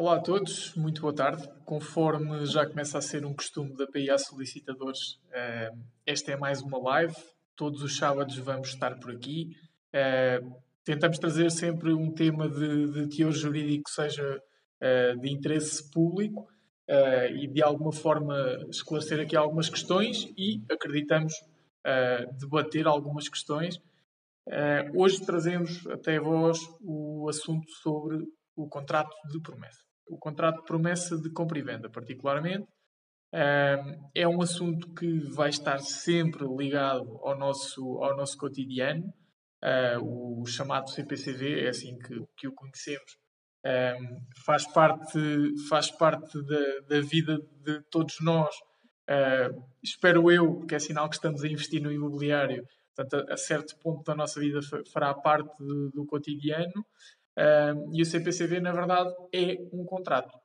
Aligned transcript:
Olá 0.00 0.14
a 0.14 0.20
todos, 0.20 0.76
muito 0.76 1.00
boa 1.00 1.12
tarde. 1.12 1.50
Conforme 1.64 2.46
já 2.46 2.64
começa 2.64 2.98
a 2.98 3.02
ser 3.02 3.24
um 3.24 3.34
costume 3.34 3.76
da 3.76 3.84
PIA 3.84 4.16
Solicitadores, 4.16 5.20
eh, 5.32 5.72
esta 6.06 6.30
é 6.30 6.36
mais 6.36 6.62
uma 6.62 6.78
live. 6.78 7.16
Todos 7.56 7.82
os 7.82 7.96
sábados 7.96 8.38
vamos 8.38 8.68
estar 8.68 8.96
por 9.00 9.10
aqui. 9.10 9.56
Eh, 9.92 10.40
tentamos 10.84 11.18
trazer 11.18 11.50
sempre 11.50 11.92
um 11.92 12.14
tema 12.14 12.48
de, 12.48 12.92
de 12.92 13.16
teor 13.16 13.32
jurídico 13.32 13.86
que 13.86 13.90
seja 13.90 14.40
eh, 14.80 15.16
de 15.16 15.32
interesse 15.32 15.90
público 15.90 16.46
e 17.34 17.48
de 17.48 17.60
alguma 17.60 17.90
forma 17.90 18.36
esclarecer 18.70 19.18
aqui 19.18 19.34
algumas 19.34 19.68
questões 19.68 20.32
e 20.38 20.62
acreditamos 20.70 21.34
debater 22.38 22.86
algumas 22.86 23.28
questões. 23.28 23.78
Hoje 24.94 25.26
trazemos 25.26 25.86
até 25.88 26.18
vós 26.20 26.60
o 26.80 27.28
assunto 27.28 27.68
sobre 27.82 28.24
o 28.56 28.68
contrato 28.68 29.14
de 29.30 29.38
promessa 29.40 29.87
o 30.10 30.18
contrato 30.18 30.58
de 30.58 30.64
promessa 30.64 31.16
de 31.16 31.30
compra 31.30 31.58
e 31.58 31.62
venda, 31.62 31.90
particularmente. 31.90 32.66
é 34.14 34.26
um 34.26 34.40
assunto 34.40 34.92
que 34.94 35.20
vai 35.30 35.50
estar 35.50 35.78
sempre 35.80 36.46
ligado 36.46 37.18
ao 37.22 37.36
nosso, 37.38 37.82
ao 38.02 38.16
nosso 38.16 38.36
cotidiano, 38.38 39.12
ah, 39.62 39.98
o 40.00 40.46
chamado 40.46 40.88
CPCV, 40.90 41.64
é 41.66 41.68
assim 41.68 41.98
que, 41.98 42.14
que 42.36 42.48
o 42.48 42.54
conhecemos, 42.54 43.16
faz 44.44 44.66
parte, 44.72 45.18
faz 45.68 45.90
parte 45.90 46.40
da, 46.46 46.96
da 46.96 47.00
vida 47.00 47.38
de 47.64 47.80
todos 47.90 48.16
nós. 48.20 48.54
Ah, 49.08 49.50
espero 49.82 50.30
eu, 50.30 50.54
porque 50.58 50.74
é 50.74 50.78
sinal 50.78 51.08
que 51.08 51.16
estamos 51.16 51.42
a 51.42 51.48
investir 51.48 51.82
no 51.82 51.92
imobiliário, 51.92 52.64
portanto, 52.94 53.30
a, 53.30 53.36
certo 53.36 53.76
ponto 53.80 54.04
da 54.04 54.14
nossa 54.14 54.40
vida 54.40 54.60
fará 54.92 55.12
parte 55.14 55.56
do 55.58 56.06
cotidiano. 56.06 56.84
Uh, 57.38 57.94
e 57.94 58.02
o 58.02 58.04
CPCV, 58.04 58.58
na 58.58 58.72
verdade, 58.72 59.14
é 59.32 59.56
um 59.72 59.84
contrato. 59.84 60.36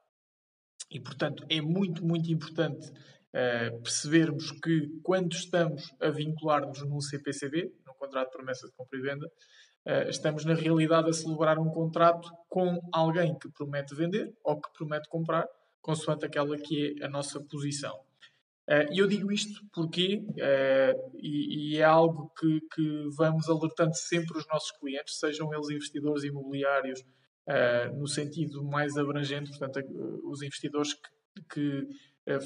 E, 0.91 0.99
portanto, 0.99 1.43
é 1.49 1.59
muito, 1.59 2.05
muito 2.05 2.31
importante 2.31 2.87
uh, 2.89 3.81
percebermos 3.81 4.51
que 4.51 4.99
quando 5.01 5.33
estamos 5.33 5.91
a 5.99 6.11
vincular-nos 6.11 6.87
num 6.87 7.01
CPCV, 7.01 7.73
num 7.87 7.95
contrato 7.95 8.29
de 8.29 8.37
promessa 8.37 8.67
de 8.67 8.73
compra 8.73 8.99
e 8.99 9.01
venda, 9.01 9.25
uh, 9.25 10.07
estamos, 10.07 10.45
na 10.45 10.53
realidade, 10.53 11.09
a 11.09 11.13
celebrar 11.13 11.57
um 11.57 11.71
contrato 11.71 12.29
com 12.47 12.79
alguém 12.91 13.35
que 13.39 13.49
promete 13.49 13.95
vender 13.95 14.31
ou 14.43 14.61
que 14.61 14.71
promete 14.77 15.09
comprar, 15.09 15.47
consoante 15.81 16.25
aquela 16.25 16.55
que 16.57 16.95
é 17.01 17.05
a 17.05 17.09
nossa 17.09 17.41
posição. 17.41 17.99
Eh, 18.67 18.87
e 18.93 18.99
eu 18.99 19.07
digo 19.07 19.31
isto 19.31 19.61
porque, 19.73 20.17
uh, 20.17 21.17
e, 21.19 21.77
é 21.77 21.83
algo 21.83 22.31
que, 22.39 22.61
que, 22.73 23.09
vamos 23.17 23.49
alertando 23.49 23.93
sempre 23.95 24.37
os 24.37 24.47
nossos 24.47 24.71
clientes, 24.71 25.19
sejam 25.19 25.53
eles 25.53 25.69
investidores 25.69 26.23
imobiliários 26.23 27.01
uh, 27.01 27.93
no 27.97 28.07
sentido 28.07 28.63
mais 28.63 28.95
abrangente, 28.95 29.49
portanto, 29.49 29.85
os 30.23 30.41
investidores 30.41 30.93
que, 30.93 31.43
que 31.49 31.87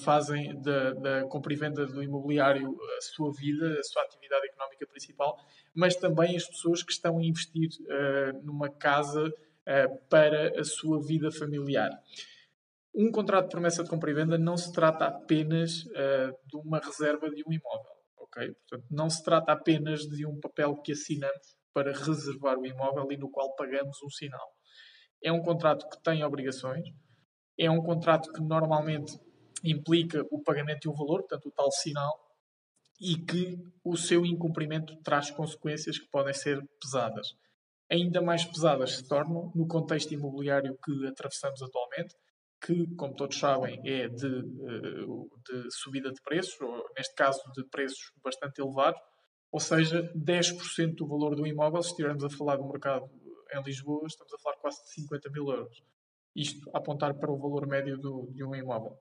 fazem 0.04 0.60
da, 0.60 0.92
da 0.94 1.24
compra 1.26 1.54
e 1.54 1.56
venda 1.56 1.86
do 1.86 2.02
imobiliário 2.02 2.76
a 2.98 3.02
sua 3.02 3.32
vida, 3.32 3.78
a 3.80 3.84
sua 3.84 4.02
atividade 4.02 4.48
económica 4.48 4.88
principal, 4.88 5.38
mas 5.72 5.96
também 5.96 6.36
as 6.36 6.48
pessoas 6.48 6.82
que 6.82 6.92
estão 6.92 7.20
a 7.20 7.24
investir 7.24 7.70
numa 8.42 8.70
casa 8.70 9.32
para 10.10 10.60
a 10.60 10.64
sua 10.64 11.00
vida 11.00 11.32
familiar 11.32 11.92
um 12.98 13.12
contrato 13.12 13.46
de 13.46 13.52
promessa 13.52 13.84
de 13.84 13.90
compra 13.90 14.10
e 14.10 14.14
venda 14.16 14.40
não 14.40 14.58
se 14.58 14.74
trata 14.74 15.06
apenas 15.06 15.84
uh, 15.86 16.34
de 16.48 16.58
uma 16.58 16.80
reserva 16.80 17.30
de 17.30 17.44
um 17.48 17.54
imóvel, 17.54 17.94
ok? 18.18 18.54
Portanto, 18.54 18.88
não 18.90 19.08
se 19.08 19.24
trata 19.24 19.52
apenas 19.52 20.02
de 20.02 20.26
um 20.26 20.40
papel 20.40 20.76
que 20.82 20.94
assinamos 20.94 21.58
para 21.72 21.92
reservar 21.92 22.58
o 22.58 22.66
imóvel 22.66 23.12
e 23.12 23.18
no 23.18 23.30
qual 23.30 23.56
pagamos 23.56 23.98
um 24.04 24.10
sinal. 24.10 24.52
É 25.24 25.32
um 25.32 25.44
contrato 25.44 25.88
que 25.88 26.02
tem 26.02 26.24
obrigações, 26.24 26.88
é 27.60 27.70
um 27.70 27.84
contrato 27.84 28.34
que 28.34 28.42
normalmente 28.42 29.14
implica 29.64 30.24
o 30.32 30.42
pagamento 30.42 30.82
de 30.82 30.90
um 30.90 30.94
valor, 30.94 31.20
portanto, 31.20 31.50
o 31.50 31.52
tal 31.52 31.72
sinal, 31.72 32.18
e 33.00 33.16
que 33.16 33.58
o 33.84 33.96
seu 33.96 34.26
incumprimento 34.26 34.96
traz 35.04 35.30
consequências 35.30 36.00
que 36.00 36.10
podem 36.10 36.34
ser 36.34 36.60
pesadas. 36.82 37.28
Ainda 37.92 38.22
mais 38.22 38.44
pesadas 38.44 38.98
se 38.98 39.08
tornam 39.08 39.52
no 39.56 39.68
contexto 39.68 40.14
imobiliário 40.14 40.76
que 40.84 41.08
atravessamos 41.08 41.62
atualmente, 41.62 42.16
que, 42.62 42.88
como 42.96 43.16
todos 43.16 43.38
sabem, 43.38 43.80
é 43.86 44.08
de, 44.08 44.28
eh, 44.28 45.06
de 45.46 45.72
subida 45.72 46.12
de 46.12 46.22
preços, 46.22 46.60
ou 46.62 46.86
neste 46.98 47.14
caso 47.16 47.40
de 47.56 47.64
preços 47.66 48.12
bastante 48.24 48.60
elevados, 48.60 49.00
ou 49.52 49.60
seja, 49.60 50.02
10% 50.16 50.96
do 50.96 51.08
valor 51.08 51.36
do 51.36 51.48
imóvel, 51.48 51.82
se 51.82 51.90
estivermos 51.90 52.24
a 52.24 52.30
falar 52.30 52.58
do 52.58 52.68
mercado 52.68 53.10
em 53.54 53.64
Lisboa, 53.64 54.06
estamos 54.08 54.34
a 54.34 54.38
falar 54.40 54.58
quase 54.58 54.84
de 54.84 54.92
50 54.94 55.30
mil 55.32 55.50
euros. 55.50 55.84
Isto 56.36 56.70
a 56.74 56.80
apontar 56.80 57.14
para 57.16 57.32
o 57.32 57.38
valor 57.38 57.66
médio 57.66 57.98
do, 57.98 58.30
de 58.34 58.44
um 58.44 58.54
imóvel. 58.54 58.98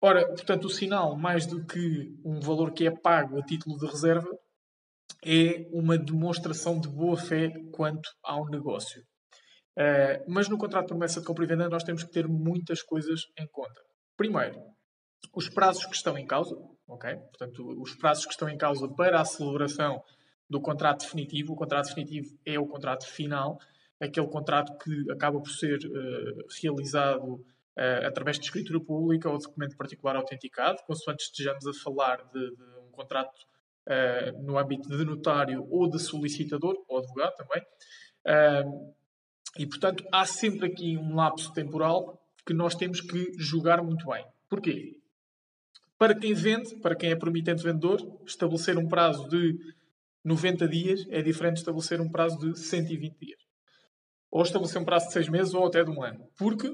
Ora, 0.00 0.26
portanto, 0.28 0.66
o 0.66 0.70
sinal, 0.70 1.16
mais 1.16 1.46
do 1.46 1.64
que 1.66 2.16
um 2.24 2.40
valor 2.40 2.72
que 2.72 2.86
é 2.86 2.90
pago 2.90 3.38
a 3.38 3.42
título 3.42 3.78
de 3.78 3.86
reserva, 3.86 4.28
é 5.24 5.68
uma 5.72 5.98
demonstração 5.98 6.78
de 6.80 6.88
boa 6.88 7.16
fé 7.16 7.50
quanto 7.72 8.08
ao 8.22 8.48
negócio. 8.48 9.02
Uh, 9.78 10.24
mas 10.26 10.48
no 10.48 10.58
contrato 10.58 10.86
de 10.86 10.88
promessa 10.88 11.20
de 11.20 11.26
compra 11.26 11.44
e 11.44 11.46
venda 11.46 11.68
nós 11.68 11.84
temos 11.84 12.02
que 12.02 12.10
ter 12.10 12.26
muitas 12.26 12.82
coisas 12.82 13.30
em 13.38 13.46
conta. 13.46 13.80
Primeiro, 14.16 14.60
os 15.32 15.48
prazos 15.48 15.86
que 15.86 15.94
estão 15.94 16.18
em 16.18 16.26
causa, 16.26 16.58
ok? 16.88 17.14
Portanto, 17.14 17.80
os 17.80 17.94
prazos 17.94 18.26
que 18.26 18.32
estão 18.32 18.48
em 18.48 18.58
causa 18.58 18.88
para 18.88 19.20
a 19.20 19.24
celebração 19.24 20.02
do 20.50 20.60
contrato 20.60 21.02
definitivo. 21.02 21.52
O 21.52 21.56
contrato 21.56 21.86
definitivo 21.86 22.36
é 22.44 22.58
o 22.58 22.66
contrato 22.66 23.06
final, 23.06 23.60
aquele 24.00 24.26
contrato 24.26 24.76
que 24.78 25.12
acaba 25.12 25.40
por 25.40 25.50
ser 25.50 25.78
uh, 25.78 26.46
realizado 26.60 27.34
uh, 27.34 28.06
através 28.06 28.36
de 28.36 28.46
escritura 28.46 28.80
pública 28.80 29.30
ou 29.30 29.38
documento 29.38 29.76
particular 29.76 30.16
autenticado, 30.16 30.82
consoante 30.88 31.22
estejamos 31.22 31.64
a 31.68 31.72
falar 31.72 32.24
de, 32.32 32.56
de 32.56 32.64
um 32.84 32.90
contrato 32.90 33.46
no 34.42 34.58
âmbito 34.58 34.86
de 34.86 35.02
notário 35.02 35.66
ou 35.70 35.88
de 35.88 35.98
solicitador, 35.98 36.76
ou 36.86 36.98
advogado 36.98 37.34
também. 37.36 37.62
E, 39.56 39.66
portanto, 39.66 40.04
há 40.12 40.24
sempre 40.24 40.66
aqui 40.66 40.96
um 40.96 41.14
lapso 41.14 41.52
temporal 41.52 42.20
que 42.44 42.52
nós 42.52 42.74
temos 42.74 43.00
que 43.00 43.32
julgar 43.38 43.82
muito 43.82 44.06
bem. 44.06 44.24
Porquê? 44.48 44.96
Para 45.98 46.14
quem 46.14 46.32
vende, 46.32 46.76
para 46.80 46.94
quem 46.94 47.10
é 47.10 47.16
promitente 47.16 47.62
vendedor, 47.62 48.00
estabelecer 48.26 48.78
um 48.78 48.88
prazo 48.88 49.28
de 49.28 49.58
90 50.24 50.68
dias 50.68 51.06
é 51.10 51.22
diferente 51.22 51.54
de 51.54 51.60
estabelecer 51.60 52.00
um 52.00 52.10
prazo 52.10 52.38
de 52.38 52.58
120 52.58 53.18
dias. 53.18 53.40
Ou 54.30 54.42
estabelecer 54.42 54.80
um 54.80 54.84
prazo 54.84 55.06
de 55.06 55.12
6 55.14 55.28
meses 55.28 55.54
ou 55.54 55.66
até 55.66 55.82
de 55.82 55.90
um 55.90 56.02
ano. 56.02 56.28
Porque 56.36 56.72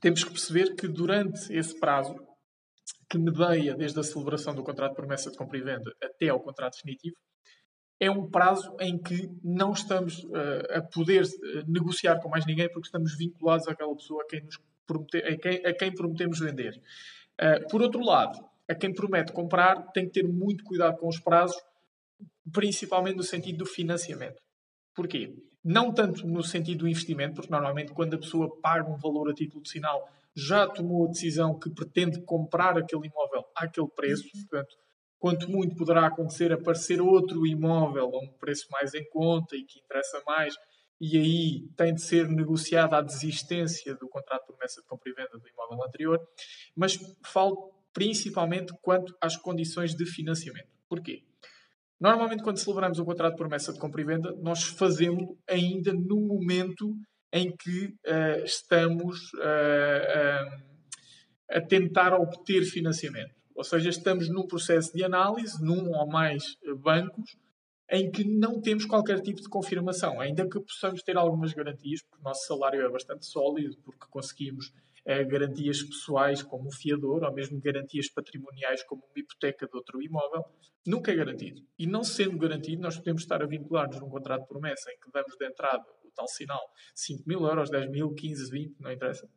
temos 0.00 0.24
que 0.24 0.30
perceber 0.30 0.74
que 0.74 0.88
durante 0.88 1.52
esse 1.52 1.78
prazo, 1.78 2.14
que 3.08 3.18
medeia 3.18 3.74
desde 3.74 4.00
a 4.00 4.02
celebração 4.02 4.54
do 4.54 4.64
contrato 4.64 4.90
de 4.90 4.96
promessa 4.96 5.30
de 5.30 5.36
compra 5.36 5.58
e 5.58 5.62
venda 5.62 5.90
até 6.02 6.28
ao 6.28 6.40
contrato 6.40 6.74
definitivo, 6.74 7.16
é 7.98 8.10
um 8.10 8.28
prazo 8.28 8.76
em 8.80 8.98
que 8.98 9.30
não 9.42 9.72
estamos 9.72 10.24
uh, 10.24 10.74
a 10.74 10.82
poder 10.82 11.24
uh, 11.24 11.70
negociar 11.70 12.20
com 12.20 12.28
mais 12.28 12.44
ninguém 12.44 12.68
porque 12.70 12.88
estamos 12.88 13.16
vinculados 13.16 13.66
àquela 13.66 13.94
pessoa 13.94 14.22
a 14.22 14.26
quem, 14.26 14.42
nos 14.42 14.58
promete, 14.86 15.16
a 15.18 15.38
quem, 15.38 15.66
a 15.66 15.74
quem 15.74 15.94
prometemos 15.94 16.38
vender. 16.38 16.80
Uh, 17.40 17.66
por 17.68 17.80
outro 17.80 18.04
lado, 18.04 18.38
a 18.68 18.74
quem 18.74 18.92
promete 18.92 19.32
comprar 19.32 19.92
tem 19.92 20.06
que 20.06 20.12
ter 20.12 20.28
muito 20.28 20.64
cuidado 20.64 20.98
com 20.98 21.08
os 21.08 21.18
prazos, 21.18 21.56
principalmente 22.52 23.16
no 23.16 23.22
sentido 23.22 23.58
do 23.58 23.66
financiamento. 23.66 24.40
Porquê? 24.94 25.34
Não 25.64 25.92
tanto 25.92 26.26
no 26.26 26.42
sentido 26.42 26.80
do 26.80 26.88
investimento, 26.88 27.34
porque 27.34 27.50
normalmente 27.50 27.92
quando 27.92 28.14
a 28.14 28.18
pessoa 28.18 28.60
paga 28.60 28.88
um 28.88 28.96
valor 28.96 29.30
a 29.30 29.34
título 29.34 29.62
de 29.62 29.70
sinal, 29.70 30.08
já 30.34 30.66
tomou 30.66 31.06
a 31.06 31.10
decisão 31.10 31.58
que 31.58 31.70
pretende 31.70 32.20
comprar 32.22 32.76
aquele 32.76 33.06
imóvel 33.06 33.44
àquele 33.54 33.88
preço, 33.88 34.24
portanto, 34.32 34.76
Quanto 35.26 35.50
muito 35.50 35.74
poderá 35.74 36.06
acontecer 36.06 36.52
aparecer 36.52 37.02
outro 37.02 37.44
imóvel 37.44 38.14
a 38.14 38.18
um 38.20 38.28
preço 38.38 38.68
mais 38.70 38.94
em 38.94 39.04
conta 39.10 39.56
e 39.56 39.64
que 39.64 39.80
interessa 39.80 40.22
mais, 40.24 40.54
e 41.00 41.18
aí 41.18 41.68
tem 41.76 41.92
de 41.92 42.00
ser 42.00 42.28
negociada 42.28 42.96
a 42.96 43.02
desistência 43.02 43.96
do 43.96 44.08
contrato 44.08 44.42
de 44.42 44.46
promessa 44.46 44.80
de 44.80 44.86
compra 44.86 45.10
e 45.10 45.14
venda 45.14 45.36
do 45.36 45.48
imóvel 45.48 45.84
anterior, 45.84 46.20
mas 46.76 46.96
falo 47.24 47.72
principalmente 47.92 48.72
quanto 48.80 49.12
às 49.20 49.36
condições 49.36 49.96
de 49.96 50.06
financiamento. 50.06 50.68
Porquê? 50.88 51.24
Normalmente, 52.00 52.44
quando 52.44 52.58
celebramos 52.58 53.00
o 53.00 53.04
contrato 53.04 53.32
de 53.32 53.38
promessa 53.38 53.72
de 53.72 53.80
compra 53.80 54.02
e 54.02 54.04
venda, 54.04 54.32
nós 54.40 54.62
fazemos 54.62 55.24
ainda 55.48 55.92
no 55.92 56.20
momento 56.20 56.94
em 57.32 57.50
que 57.50 57.86
uh, 57.86 58.44
estamos 58.44 59.32
uh, 59.32 59.40
uh, 59.40 60.62
a 61.50 61.60
tentar 61.62 62.14
obter 62.14 62.62
financiamento. 62.62 63.35
Ou 63.56 63.64
seja, 63.64 63.88
estamos 63.88 64.28
num 64.28 64.46
processo 64.46 64.92
de 64.92 65.02
análise, 65.02 65.64
num 65.64 65.90
ou 65.90 66.06
mais 66.06 66.56
bancos, 66.82 67.36
em 67.90 68.10
que 68.10 68.24
não 68.24 68.60
temos 68.60 68.84
qualquer 68.84 69.20
tipo 69.20 69.40
de 69.40 69.48
confirmação, 69.48 70.20
ainda 70.20 70.46
que 70.48 70.60
possamos 70.60 71.02
ter 71.02 71.16
algumas 71.16 71.52
garantias, 71.52 72.02
porque 72.02 72.20
o 72.20 72.24
nosso 72.24 72.46
salário 72.46 72.84
é 72.84 72.90
bastante 72.90 73.24
sólido, 73.24 73.76
porque 73.84 74.06
conseguimos 74.10 74.72
eh, 75.04 75.24
garantias 75.24 75.82
pessoais 75.82 76.42
como 76.42 76.66
um 76.66 76.72
fiador, 76.72 77.22
ou 77.22 77.32
mesmo 77.32 77.60
garantias 77.60 78.10
patrimoniais 78.10 78.82
como 78.82 79.02
uma 79.02 79.18
hipoteca 79.22 79.66
de 79.66 79.76
outro 79.76 80.02
imóvel, 80.02 80.44
nunca 80.84 81.12
é 81.12 81.14
garantido. 81.14 81.62
E 81.78 81.86
não 81.86 82.02
sendo 82.02 82.36
garantido, 82.36 82.82
nós 82.82 82.96
podemos 82.98 83.22
estar 83.22 83.40
a 83.42 83.46
vincular-nos 83.46 84.00
num 84.00 84.10
contrato 84.10 84.42
de 84.42 84.48
promessa 84.48 84.90
em 84.90 84.98
que 84.98 85.10
damos 85.12 85.36
de 85.38 85.46
entrada 85.46 85.84
o 86.04 86.10
tal 86.10 86.26
sinal, 86.28 86.62
5 86.94 87.22
mil 87.26 87.46
euros, 87.46 87.70
10 87.70 87.90
mil, 87.90 88.12
15, 88.14 88.50
20, 88.50 88.80
não 88.80 88.90
interessa. 88.90 89.28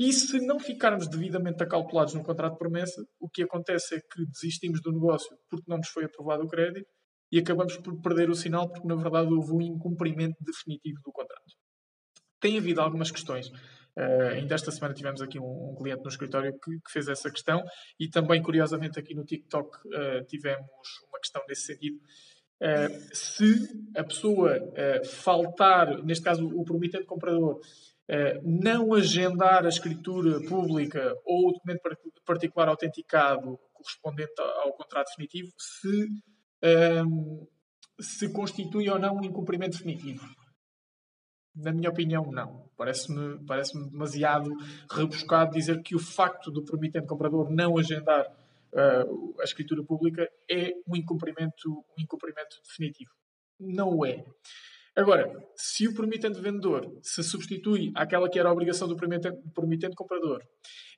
E 0.00 0.14
se 0.14 0.40
não 0.40 0.58
ficarmos 0.58 1.06
devidamente 1.06 1.62
acalculados 1.62 2.14
no 2.14 2.22
contrato 2.22 2.52
de 2.54 2.58
promessa, 2.58 3.04
o 3.20 3.28
que 3.28 3.42
acontece 3.42 3.96
é 3.96 4.00
que 4.00 4.24
desistimos 4.24 4.80
do 4.80 4.90
negócio 4.90 5.28
porque 5.50 5.66
não 5.68 5.76
nos 5.76 5.90
foi 5.90 6.04
aprovado 6.06 6.42
o 6.42 6.48
crédito 6.48 6.88
e 7.30 7.38
acabamos 7.38 7.76
por 7.76 8.00
perder 8.00 8.30
o 8.30 8.34
sinal 8.34 8.66
porque, 8.66 8.88
na 8.88 8.94
verdade, 8.94 9.30
houve 9.30 9.52
um 9.52 9.60
incumprimento 9.60 10.38
definitivo 10.40 11.02
do 11.04 11.12
contrato. 11.12 11.52
Tem 12.40 12.56
havido 12.56 12.80
algumas 12.80 13.10
questões. 13.10 13.48
Uh, 13.94 14.30
ainda 14.32 14.54
esta 14.54 14.70
semana 14.70 14.94
tivemos 14.94 15.20
aqui 15.20 15.38
um, 15.38 15.72
um 15.72 15.74
cliente 15.76 16.02
no 16.02 16.08
escritório 16.08 16.58
que, 16.58 16.70
que, 16.70 16.90
fez 16.90 17.06
essa 17.06 17.30
questão 17.30 17.62
e 17.98 18.08
também, 18.08 18.42
curiosamente, 18.42 18.98
aqui 18.98 19.14
no 19.14 19.26
TikTok 19.26 19.68
uh, 19.68 20.24
tivemos 20.26 20.66
uma 21.10 21.20
questão 21.20 21.42
nesse 21.46 21.66
sentido. 21.66 21.98
Uh, 22.62 23.14
se 23.14 23.68
a 23.94 24.02
pessoa 24.02 24.56
faltar, 25.04 26.02
neste 26.02 26.24
caso 26.24 26.46
o 26.46 26.64
promitente 26.64 27.04
comprador, 27.04 27.60
não 28.42 28.92
agendar 28.92 29.64
a 29.64 29.68
escritura 29.68 30.40
pública 30.48 31.14
ou 31.24 31.48
o 31.48 31.52
documento 31.52 31.80
particular 32.24 32.68
autenticado 32.68 33.58
correspondente 33.72 34.32
ao 34.38 34.72
contrato 34.72 35.08
definitivo, 35.08 35.52
se, 35.58 36.08
um, 37.06 37.46
se 38.00 38.32
constitui 38.32 38.88
ou 38.88 38.98
não 38.98 39.16
um 39.16 39.24
incumprimento 39.24 39.78
definitivo. 39.78 40.26
Na 41.54 41.72
minha 41.72 41.90
opinião, 41.90 42.30
não. 42.30 42.68
Parece-me 42.76 43.44
parece 43.44 43.78
demasiado 43.90 44.50
rebuscado 44.90 45.52
dizer 45.52 45.82
que 45.82 45.94
o 45.94 45.98
facto 45.98 46.50
do 46.50 46.64
promitente 46.64 47.06
comprador 47.06 47.50
não 47.50 47.76
agendar 47.76 48.24
uh, 48.72 49.40
a 49.40 49.44
escritura 49.44 49.84
pública 49.84 50.28
é 50.48 50.72
um 50.86 50.96
incumprimento, 50.96 51.70
um 51.70 52.02
incumprimento 52.02 52.56
definitivo. 52.66 53.10
Não 53.58 53.98
o 53.98 54.06
é. 54.06 54.24
Agora, 54.96 55.32
se 55.54 55.86
o 55.86 55.94
promitente 55.94 56.40
vendedor 56.40 56.84
se 57.00 57.22
substitui 57.22 57.92
àquela 57.94 58.28
que 58.28 58.38
era 58.38 58.48
a 58.48 58.52
obrigação 58.52 58.88
do 58.88 58.96
promitente, 58.96 59.38
promitente 59.54 59.94
comprador, 59.94 60.42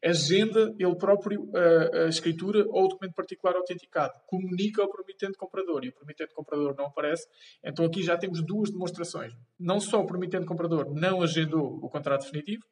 agenda 0.03 0.75
ele 0.79 0.97
próprio 0.97 1.51
a, 1.55 2.05
a, 2.05 2.09
escritura 2.09 2.65
ou 2.69 2.87
o 2.87 2.89
documento 2.89 3.15
particular 3.15 3.55
autenticado, 3.55 4.15
comunica 4.27 4.83
ao 4.83 4.91
promitente 4.91 5.37
comprador 5.37 5.85
e 5.85 5.91
o 5.91 5.95
promitente 5.95 6.35
comprador 6.35 6.75
não 6.77 6.87
aparece, 6.87 7.27
então 7.63 7.85
aqui 7.85 8.03
já 8.03 8.17
temos 8.17 8.43
duas 8.43 8.71
demonstrações. 8.71 9.33
Não 9.61 9.79
só 9.79 10.01
o 10.01 10.07
promitente 10.07 10.47
comprador 10.47 10.93
não 10.95 11.21
agendou 11.21 11.79
o 11.83 11.91
contrato 11.91 12.23
definitivo, 12.23 12.63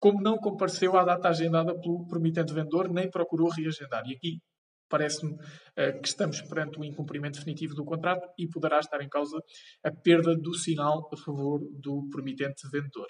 como 0.00 0.20
não 0.20 0.36
compareceu 0.36 0.96
à 0.96 1.04
data 1.04 1.28
agendada 1.28 1.78
pelo 1.78 2.06
promitente 2.06 2.52
vendedor, 2.52 2.92
nem 2.92 3.08
procurou 3.08 3.48
reagendar. 3.48 4.02
E 4.06 4.14
aqui 4.14 4.40
parece-me 4.88 5.32
uh, 5.32 6.00
que 6.00 6.08
estamos 6.08 6.40
perante 6.42 6.78
o 6.78 6.84
incumprimento 6.84 7.38
definitivo 7.38 7.74
do 7.74 7.84
contrato 7.84 8.28
e 8.38 8.48
poderá 8.48 8.78
estar 8.78 9.00
em 9.00 9.08
causa 9.08 9.38
a 9.84 9.90
perda 9.90 10.36
do 10.36 10.54
sinal 10.54 11.08
a 11.12 11.16
favor 11.16 11.60
do 11.72 12.08
promitente 12.10 12.68
vendedor. 12.70 13.06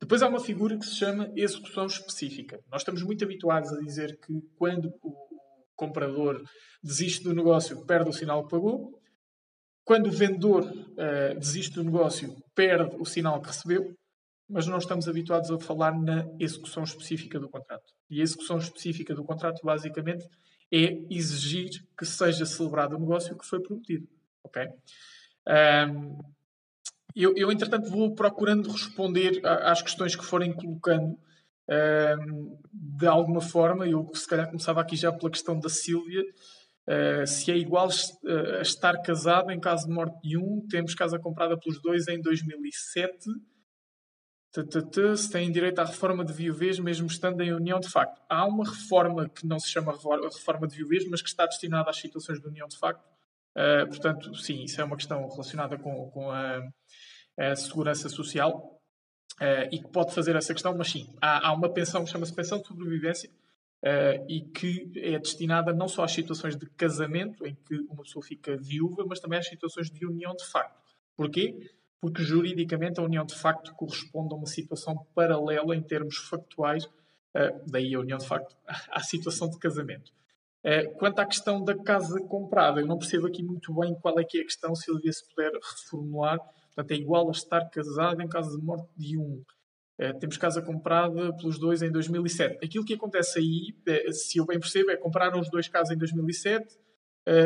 Depois 0.00 0.22
há 0.22 0.28
uma 0.28 0.40
figura 0.40 0.76
que 0.76 0.84
se 0.84 0.96
chama 0.96 1.30
execução 1.36 1.86
específica. 1.86 2.58
Nós 2.70 2.82
estamos 2.82 3.02
muito 3.02 3.24
habituados 3.24 3.72
a 3.72 3.80
dizer 3.80 4.18
que 4.18 4.32
quando 4.56 4.92
o 5.02 5.14
comprador 5.76 6.42
desiste 6.82 7.22
do 7.22 7.34
negócio, 7.34 7.86
perde 7.86 8.10
o 8.10 8.12
sinal 8.12 8.42
que 8.44 8.50
pagou. 8.50 9.00
Quando 9.84 10.08
o 10.08 10.12
vendedor 10.12 10.64
uh, 10.64 11.38
desiste 11.38 11.74
do 11.74 11.84
negócio, 11.84 12.34
perde 12.54 12.96
o 12.98 13.04
sinal 13.04 13.40
que 13.40 13.48
recebeu 13.48 13.94
mas 14.52 14.66
não 14.66 14.76
estamos 14.76 15.08
habituados 15.08 15.50
a 15.50 15.58
falar 15.58 15.98
na 15.98 16.26
execução 16.38 16.82
específica 16.82 17.40
do 17.40 17.48
contrato. 17.48 17.90
E 18.10 18.20
a 18.20 18.22
execução 18.22 18.58
específica 18.58 19.14
do 19.14 19.24
contrato, 19.24 19.60
basicamente, 19.64 20.26
é 20.72 20.98
exigir 21.10 21.84
que 21.96 22.06
seja 22.06 22.46
celebrado 22.46 22.96
o 22.96 22.98
negócio 22.98 23.36
que 23.36 23.46
foi 23.46 23.60
prometido. 23.60 24.08
Ok? 24.42 24.66
Um, 25.46 26.18
eu, 27.14 27.36
eu, 27.36 27.52
entretanto, 27.52 27.90
vou 27.90 28.14
procurando 28.14 28.70
responder 28.70 29.40
às 29.44 29.82
questões 29.82 30.16
que 30.16 30.24
forem 30.24 30.52
colocando 30.52 31.18
um, 32.28 32.58
de 32.72 33.06
alguma 33.06 33.42
forma. 33.42 33.86
Eu, 33.86 34.10
se 34.14 34.26
calhar, 34.26 34.46
começava 34.46 34.80
aqui 34.80 34.96
já 34.96 35.12
pela 35.12 35.30
questão 35.30 35.60
da 35.60 35.68
Sílvia. 35.68 36.22
Uh, 36.88 37.26
se 37.26 37.52
é 37.52 37.56
igual 37.56 37.88
uh, 37.88 38.56
a 38.58 38.62
estar 38.62 39.00
casado 39.02 39.52
em 39.52 39.60
caso 39.60 39.86
de 39.86 39.92
morte 39.92 40.20
de 40.26 40.36
um, 40.36 40.66
temos 40.68 40.94
casa 40.94 41.18
comprada 41.18 41.56
pelos 41.56 41.80
dois 41.80 42.08
em 42.08 42.20
2007 42.20 43.30
se 45.16 45.30
têm 45.30 45.50
direito 45.50 45.78
à 45.78 45.84
reforma 45.84 46.24
de 46.24 46.32
viuvez 46.32 46.78
mesmo 46.78 47.06
estando 47.06 47.40
em 47.40 47.52
união 47.54 47.80
de 47.80 47.88
facto. 47.88 48.20
Há 48.28 48.46
uma 48.46 48.64
reforma 48.64 49.28
que 49.28 49.46
não 49.46 49.58
se 49.58 49.68
chama 49.68 49.92
reforma 49.92 50.68
de 50.68 50.76
viuvez, 50.76 51.08
mas 51.08 51.22
que 51.22 51.28
está 51.28 51.46
destinada 51.46 51.88
às 51.88 51.96
situações 51.96 52.38
de 52.38 52.46
união 52.46 52.68
de 52.68 52.76
facto. 52.76 53.02
Uh, 53.56 53.86
portanto, 53.88 54.34
sim, 54.34 54.62
isso 54.62 54.80
é 54.80 54.84
uma 54.84 54.96
questão 54.96 55.26
relacionada 55.28 55.78
com, 55.78 56.10
com 56.10 56.30
a, 56.30 56.62
a, 57.38 57.56
segurança 57.56 58.08
social 58.08 58.80
uh, 59.40 59.68
e 59.70 59.78
que 59.78 59.88
pode 59.88 60.14
fazer 60.14 60.36
essa 60.36 60.52
questão, 60.52 60.76
mas 60.76 60.90
sim, 60.90 61.14
há, 61.20 61.48
há 61.48 61.52
uma 61.52 61.68
pensão 61.68 62.04
que 62.04 62.10
chama-se 62.10 62.34
pensão 62.34 62.60
de 62.60 62.66
sobrevivência 62.66 63.30
uh, 63.82 64.24
e 64.28 64.42
que 64.42 64.90
é 64.96 65.18
destinada 65.18 65.72
não 65.72 65.88
só 65.88 66.04
às 66.04 66.12
situações 66.12 66.56
de 66.56 66.66
casamento, 66.70 67.46
em 67.46 67.54
que 67.54 67.74
uma 67.90 68.02
pessoa 68.02 68.24
fica 68.24 68.56
viúva, 68.56 69.04
mas 69.06 69.20
também 69.20 69.38
às 69.38 69.46
situações 69.46 69.90
de 69.90 70.06
união 70.06 70.34
de 70.34 70.46
facto. 70.46 70.80
Porquê? 71.16 71.70
Porque 72.02 72.24
juridicamente 72.24 72.98
a 72.98 73.04
união 73.04 73.24
de 73.24 73.32
facto 73.32 73.72
corresponde 73.76 74.34
a 74.34 74.36
uma 74.36 74.46
situação 74.46 75.06
paralela 75.14 75.76
em 75.76 75.80
termos 75.80 76.16
factuais, 76.16 76.84
uh, 76.84 77.62
daí 77.64 77.94
a 77.94 78.00
união 78.00 78.18
de 78.18 78.26
facto, 78.26 78.56
à 78.90 79.00
situação 79.00 79.48
de 79.48 79.56
casamento. 79.56 80.12
Uh, 80.64 80.92
quanto 80.98 81.20
à 81.20 81.24
questão 81.24 81.62
da 81.62 81.78
casa 81.78 82.20
comprada, 82.22 82.80
eu 82.80 82.88
não 82.88 82.98
percebo 82.98 83.28
aqui 83.28 83.40
muito 83.40 83.72
bem 83.72 83.94
qual 83.94 84.18
é 84.18 84.24
que 84.24 84.38
é 84.38 84.40
a 84.40 84.44
questão, 84.44 84.74
Silvia, 84.74 85.12
se 85.12 85.24
puder 85.28 85.52
reformular. 85.52 86.40
Portanto, 86.74 86.90
é 86.90 86.94
igual 86.96 87.28
a 87.28 87.30
estar 87.30 87.70
casado 87.70 88.20
em 88.20 88.28
caso 88.28 88.58
de 88.58 88.64
morte 88.64 88.88
de 88.96 89.16
um. 89.16 89.40
Uh, 90.00 90.18
temos 90.18 90.36
casa 90.36 90.60
comprada 90.60 91.32
pelos 91.36 91.56
dois 91.56 91.82
em 91.82 91.92
2007. 91.92 92.64
Aquilo 92.64 92.84
que 92.84 92.94
acontece 92.94 93.38
aí, 93.38 93.76
se 94.10 94.38
eu 94.38 94.44
bem 94.44 94.58
percebo, 94.58 94.90
é 94.90 94.96
compraram 94.96 95.38
os 95.38 95.48
dois 95.48 95.68
casas 95.68 95.94
em 95.94 95.98
2007 95.98 96.82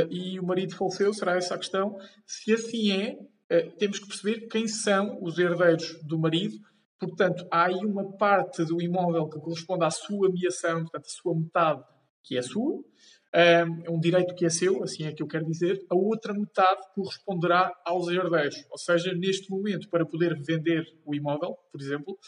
e 0.09 0.41
o 0.41 0.47
marido 0.47 0.75
faleceu, 0.75 1.13
será 1.13 1.37
essa 1.37 1.55
a 1.55 1.59
questão? 1.59 1.99
Se 2.25 2.55
assim 2.55 2.93
é, 2.93 3.09
eh, 3.11 3.19
temos 3.79 3.99
que 3.99 4.09
perceber 4.09 4.49
quem 4.49 4.67
são 4.67 5.23
os 5.23 5.39
herdeiros 5.39 6.01
do 6.03 6.19
marido. 6.19 6.57
Portanto, 6.99 7.47
há 7.51 7.67
aí 7.67 7.77
uma 7.85 8.17
parte 8.17 8.65
do 8.65 8.81
imóvel 8.81 9.29
que 9.29 9.39
corresponde 9.39 9.85
à 9.85 9.91
sua 9.91 10.29
ameação, 10.29 10.83
portanto, 10.83 11.07
a 11.07 11.09
sua 11.09 11.35
metade 11.35 11.85
que 12.23 12.37
é 12.37 12.43
sua, 12.43 12.83
é 13.33 13.65
um 13.89 14.01
direito 14.01 14.35
que 14.35 14.47
é 14.47 14.51
seu, 14.51 14.83
assim 14.83 15.05
é 15.05 15.13
que 15.13 15.23
eu 15.23 15.27
quero 15.27 15.45
dizer, 15.45 15.79
a 15.91 15.95
outra 15.95 16.33
metade 16.33 16.81
corresponderá 16.95 17.73
aos 17.85 18.09
herdeiros. 18.09 18.65
Ou 18.71 18.79
seja, 18.79 19.13
neste 19.13 19.51
momento, 19.51 19.89
para 19.89 20.07
poder 20.07 20.35
vender 20.43 20.85
o 21.05 21.15
imóvel, 21.15 21.55
por 21.71 21.81
exemplo, 21.81 22.19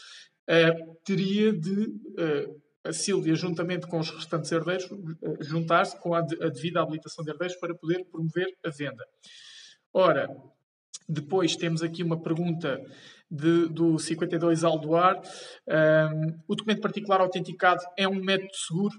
eh, 0.47 0.71
teria 1.03 1.51
de 1.51 1.87
eh, 2.17 2.49
a 2.83 2.93
Sílvia, 2.93 3.35
juntamente 3.35 3.87
com 3.87 3.99
os 3.99 4.09
restantes 4.09 4.51
herdeiros, 4.51 4.87
juntar-se 5.41 5.99
com 5.99 6.13
a 6.13 6.21
devida 6.21 6.81
habilitação 6.81 7.25
de 7.25 7.31
herdeiros 7.31 7.57
para 7.57 7.75
poder 7.75 8.05
promover 8.05 8.47
a 8.63 8.69
venda. 8.69 9.03
Ora, 9.91 10.29
depois 11.07 11.55
temos 11.55 11.81
aqui 11.81 12.03
uma 12.03 12.21
pergunta 12.21 12.79
de, 13.29 13.67
do 13.69 13.97
52 13.97 14.63
Aldoar. 14.63 15.21
Um, 15.67 16.39
o 16.47 16.55
documento 16.55 16.81
particular 16.81 17.21
autenticado 17.21 17.81
é 17.97 18.07
um 18.07 18.23
método 18.23 18.55
seguro? 18.55 18.95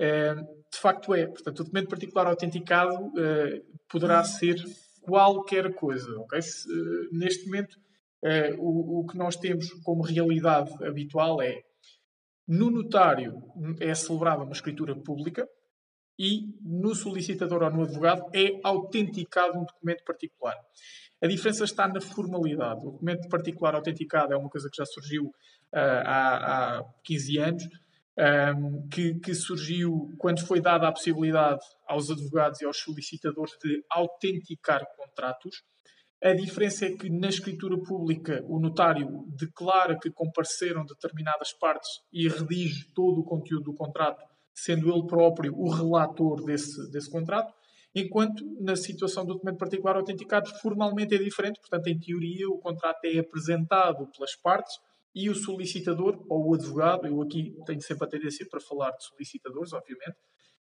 Um, 0.00 0.42
de 0.70 0.78
facto 0.78 1.14
é. 1.14 1.26
Portanto, 1.26 1.60
o 1.60 1.64
documento 1.64 1.88
particular 1.88 2.26
autenticado 2.26 2.94
uh, 2.94 3.78
poderá 3.88 4.22
ser 4.24 4.56
qualquer 5.00 5.74
coisa. 5.74 6.10
Okay? 6.20 6.42
Se, 6.42 6.68
uh, 6.68 7.08
neste 7.12 7.46
momento, 7.46 7.74
uh, 8.22 8.54
o, 8.58 9.00
o 9.00 9.06
que 9.06 9.16
nós 9.16 9.36
temos 9.36 9.70
como 9.82 10.02
realidade 10.02 10.70
habitual 10.84 11.40
é 11.40 11.62
no 12.48 12.70
notário 12.70 13.42
é 13.80 13.92
celebrada 13.94 14.44
uma 14.44 14.52
escritura 14.52 14.94
pública 14.94 15.48
e 16.18 16.48
no 16.62 16.94
solicitador 16.94 17.62
ou 17.62 17.70
no 17.70 17.82
advogado 17.82 18.24
é 18.34 18.58
autenticado 18.62 19.58
um 19.58 19.64
documento 19.64 20.04
particular. 20.04 20.56
A 21.22 21.26
diferença 21.26 21.64
está 21.64 21.88
na 21.88 22.00
formalidade. 22.00 22.80
O 22.80 22.92
documento 22.92 23.28
particular 23.28 23.74
autenticado 23.74 24.32
é 24.32 24.36
uma 24.36 24.50
coisa 24.50 24.68
que 24.70 24.76
já 24.76 24.86
surgiu 24.86 25.24
uh, 25.24 26.02
há, 26.04 26.78
há 26.78 26.84
15 27.04 27.38
anos, 27.38 27.68
um, 28.18 28.88
que, 28.88 29.14
que, 29.20 29.34
surgiu 29.34 30.14
quando 30.18 30.40
foi 30.40 30.60
dada 30.60 30.88
a 30.88 30.92
possibilidade 30.92 31.60
aos 31.86 32.10
advogados 32.10 32.60
e 32.60 32.64
aos 32.64 32.78
solicitadores 32.78 33.56
de 33.62 33.84
autenticar 33.90 34.86
contratos. 34.96 35.62
A 36.22 36.32
diferença 36.32 36.86
é 36.86 36.96
que 36.96 37.10
na 37.10 37.28
escritura 37.28 37.76
pública 37.78 38.42
o 38.48 38.58
notário 38.58 39.24
declara 39.28 39.98
que 39.98 40.10
compareceram 40.10 40.84
determinadas 40.84 41.52
partes 41.52 42.00
e 42.10 42.26
redige 42.26 42.90
todo 42.94 43.20
o 43.20 43.24
conteúdo 43.24 43.64
do 43.64 43.74
contrato, 43.74 44.22
sendo 44.56 44.90
ele 44.90 45.06
próprio 45.06 45.54
o 45.54 45.68
relator 45.70 46.44
desse, 46.44 46.90
desse 46.90 47.10
contrato 47.10 47.52
enquanto 47.96 48.44
na 48.60 48.76
situação 48.76 49.24
do 49.24 49.32
documento 49.32 49.56
particular 49.56 49.96
autenticado 49.96 50.50
formalmente 50.60 51.14
é 51.14 51.18
diferente, 51.18 51.58
portanto, 51.58 51.86
em 51.86 51.98
teoria, 51.98 52.46
o 52.46 52.58
contrato 52.58 53.02
é 53.06 53.18
apresentado 53.18 54.06
pelas 54.08 54.36
partes 54.36 54.74
e 55.14 55.30
o 55.30 55.34
solicitador 55.34 56.22
ou 56.28 56.50
o 56.50 56.54
advogado, 56.54 57.06
eu 57.06 57.22
aqui 57.22 57.56
tenho 57.64 57.80
sempre 57.80 58.06
a 58.06 58.10
tendência 58.10 58.46
para 58.50 58.60
falar 58.60 58.90
de 58.90 59.02
solicitadores, 59.02 59.72
obviamente, 59.72 60.18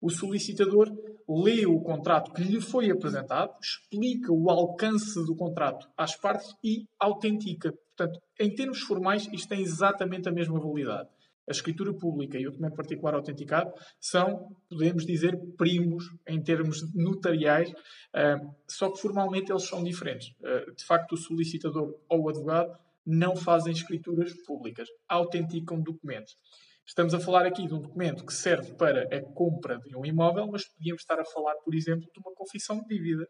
O 0.02 0.10
solicitador 0.10 0.90
lê 1.28 1.66
o 1.66 1.82
contrato 1.82 2.32
que 2.32 2.42
lhe 2.42 2.62
foi 2.62 2.90
apresentado, 2.90 3.52
explica 3.62 4.32
o 4.32 4.50
alcance 4.50 5.24
do 5.26 5.36
contrato 5.36 5.88
às 5.98 6.16
partes 6.16 6.56
e 6.64 6.86
autentica. 6.98 7.72
Portanto, 7.72 8.18
em 8.40 8.56
termos 8.56 8.80
formais, 8.80 9.28
isto 9.34 9.50
tem 9.50 9.62
exatamente 9.62 10.30
a 10.30 10.32
mesma 10.32 10.58
validade. 10.58 11.10
A 11.50 11.52
escritura 11.52 11.92
pública 11.94 12.38
e 12.38 12.46
o 12.48 12.52
documento 12.52 12.76
particular 12.76 13.16
autenticado 13.16 13.74
são, 14.00 14.56
podemos 14.70 15.04
dizer, 15.04 15.36
primos 15.58 16.06
em 16.28 16.40
termos 16.44 16.78
notariais, 16.94 17.72
uh, 17.72 18.56
só 18.70 18.92
que 18.92 19.02
formalmente 19.02 19.52
eles 19.52 19.68
são 19.68 19.84
diferentes. 19.84 20.30
Uh, 20.40 20.76
de 20.76 20.86
facto, 20.86 21.14
o 21.14 21.18
solicitador 21.18 21.96
ou 22.08 22.22
o 22.22 22.30
advogado 22.30 22.78
não 23.04 23.36
fazem 23.36 23.74
escrituras 23.74 24.32
públicas, 24.46 24.88
autenticam 25.08 25.82
documentos. 25.82 26.38
Estamos 26.86 27.16
a 27.16 27.20
falar 27.20 27.46
aqui 27.46 27.68
de 27.68 27.74
um 27.74 27.82
documento 27.82 28.24
que 28.24 28.34
serve 28.34 28.74
para 28.74 29.04
a 29.16 29.22
compra 29.34 29.80
de 29.80 29.98
um 29.98 30.06
imóvel, 30.06 30.48
mas 30.52 30.68
podíamos 30.68 31.02
estar 31.02 31.20
a 31.20 31.26
falar, 31.26 31.56
por 31.64 31.74
exemplo, 31.74 32.08
de 32.14 32.20
uma 32.20 32.34
confissão 32.36 32.80
de 32.82 32.88
dívida. 32.88 33.28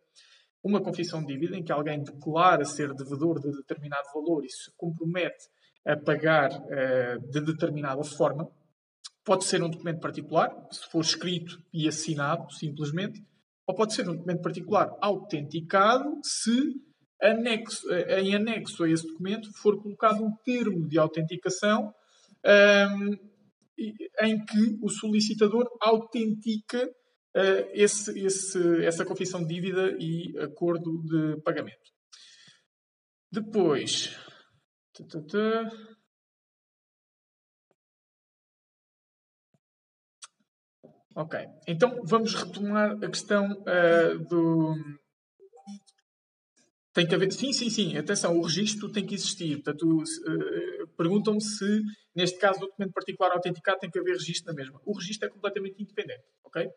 Uma 0.61 0.81
confissão 0.81 1.21
de 1.21 1.27
dívida 1.33 1.55
em 1.55 1.63
que 1.63 1.71
alguém 1.71 2.03
declara 2.03 2.65
ser 2.65 2.93
devedor 2.93 3.39
de 3.39 3.49
determinado 3.51 4.07
valor 4.13 4.43
e 4.43 4.49
se 4.49 4.69
compromete 4.75 5.45
a 5.85 5.95
pagar 5.97 6.51
uh, 6.51 7.31
de 7.31 7.41
determinada 7.41 8.03
forma. 8.03 8.49
Pode 9.23 9.45
ser 9.45 9.61
um 9.61 9.69
documento 9.69 9.99
particular, 9.99 10.49
se 10.71 10.89
for 10.89 11.01
escrito 11.01 11.61
e 11.73 11.87
assinado, 11.87 12.51
simplesmente, 12.53 13.23
ou 13.67 13.75
pode 13.75 13.93
ser 13.93 14.07
um 14.09 14.15
documento 14.15 14.41
particular 14.41 14.89
autenticado 15.01 16.19
se 16.23 16.73
anexo, 17.21 17.91
eh, 17.91 18.21
em 18.21 18.33
anexo 18.33 18.83
a 18.83 18.89
esse 18.89 19.05
documento 19.05 19.51
for 19.61 19.81
colocado 19.81 20.23
um 20.23 20.33
termo 20.43 20.87
de 20.87 20.97
autenticação 20.97 21.93
um, 22.43 22.49
ehm, 22.49 23.19
em 24.21 24.43
que 24.45 24.77
o 24.81 24.89
solicitador 24.89 25.65
autentica 25.81 26.85
uh, 26.85 27.69
esse, 27.73 28.19
esse, 28.19 28.83
essa 28.83 29.05
confissão 29.05 29.41
de 29.41 29.53
dívida 29.53 29.95
e 29.99 30.37
acordo 30.39 31.01
de 31.03 31.41
pagamento. 31.41 31.77
Depois. 33.31 34.17
Ok, 41.15 41.39
então 41.67 42.01
vamos 42.05 42.33
retomar 42.33 42.91
a 43.03 43.09
questão 43.09 43.51
uh, 43.51 44.19
do, 44.29 44.75
tem 46.93 47.07
que 47.07 47.15
haver. 47.15 47.31
Sim, 47.31 47.53
sim, 47.53 47.69
sim. 47.69 47.97
Atenção, 47.97 48.37
o 48.37 48.41
registro 48.41 48.91
tem 48.91 49.05
que 49.05 49.15
existir. 49.15 49.61
Portanto, 49.61 49.85
uh, 49.85 50.87
perguntam-me 50.97 51.41
se, 51.41 51.81
neste 52.15 52.37
caso, 52.39 52.57
o 52.57 52.67
documento 52.67 52.93
particular 52.93 53.31
autenticado 53.31 53.79
tem 53.79 53.89
que 53.89 53.99
haver 53.99 54.13
registro 54.13 54.51
na 54.51 54.53
mesma. 54.53 54.81
O 54.85 54.93
registro 54.97 55.27
é 55.27 55.31
completamente 55.31 55.81
independente. 55.81 56.23
Ok? 56.43 56.67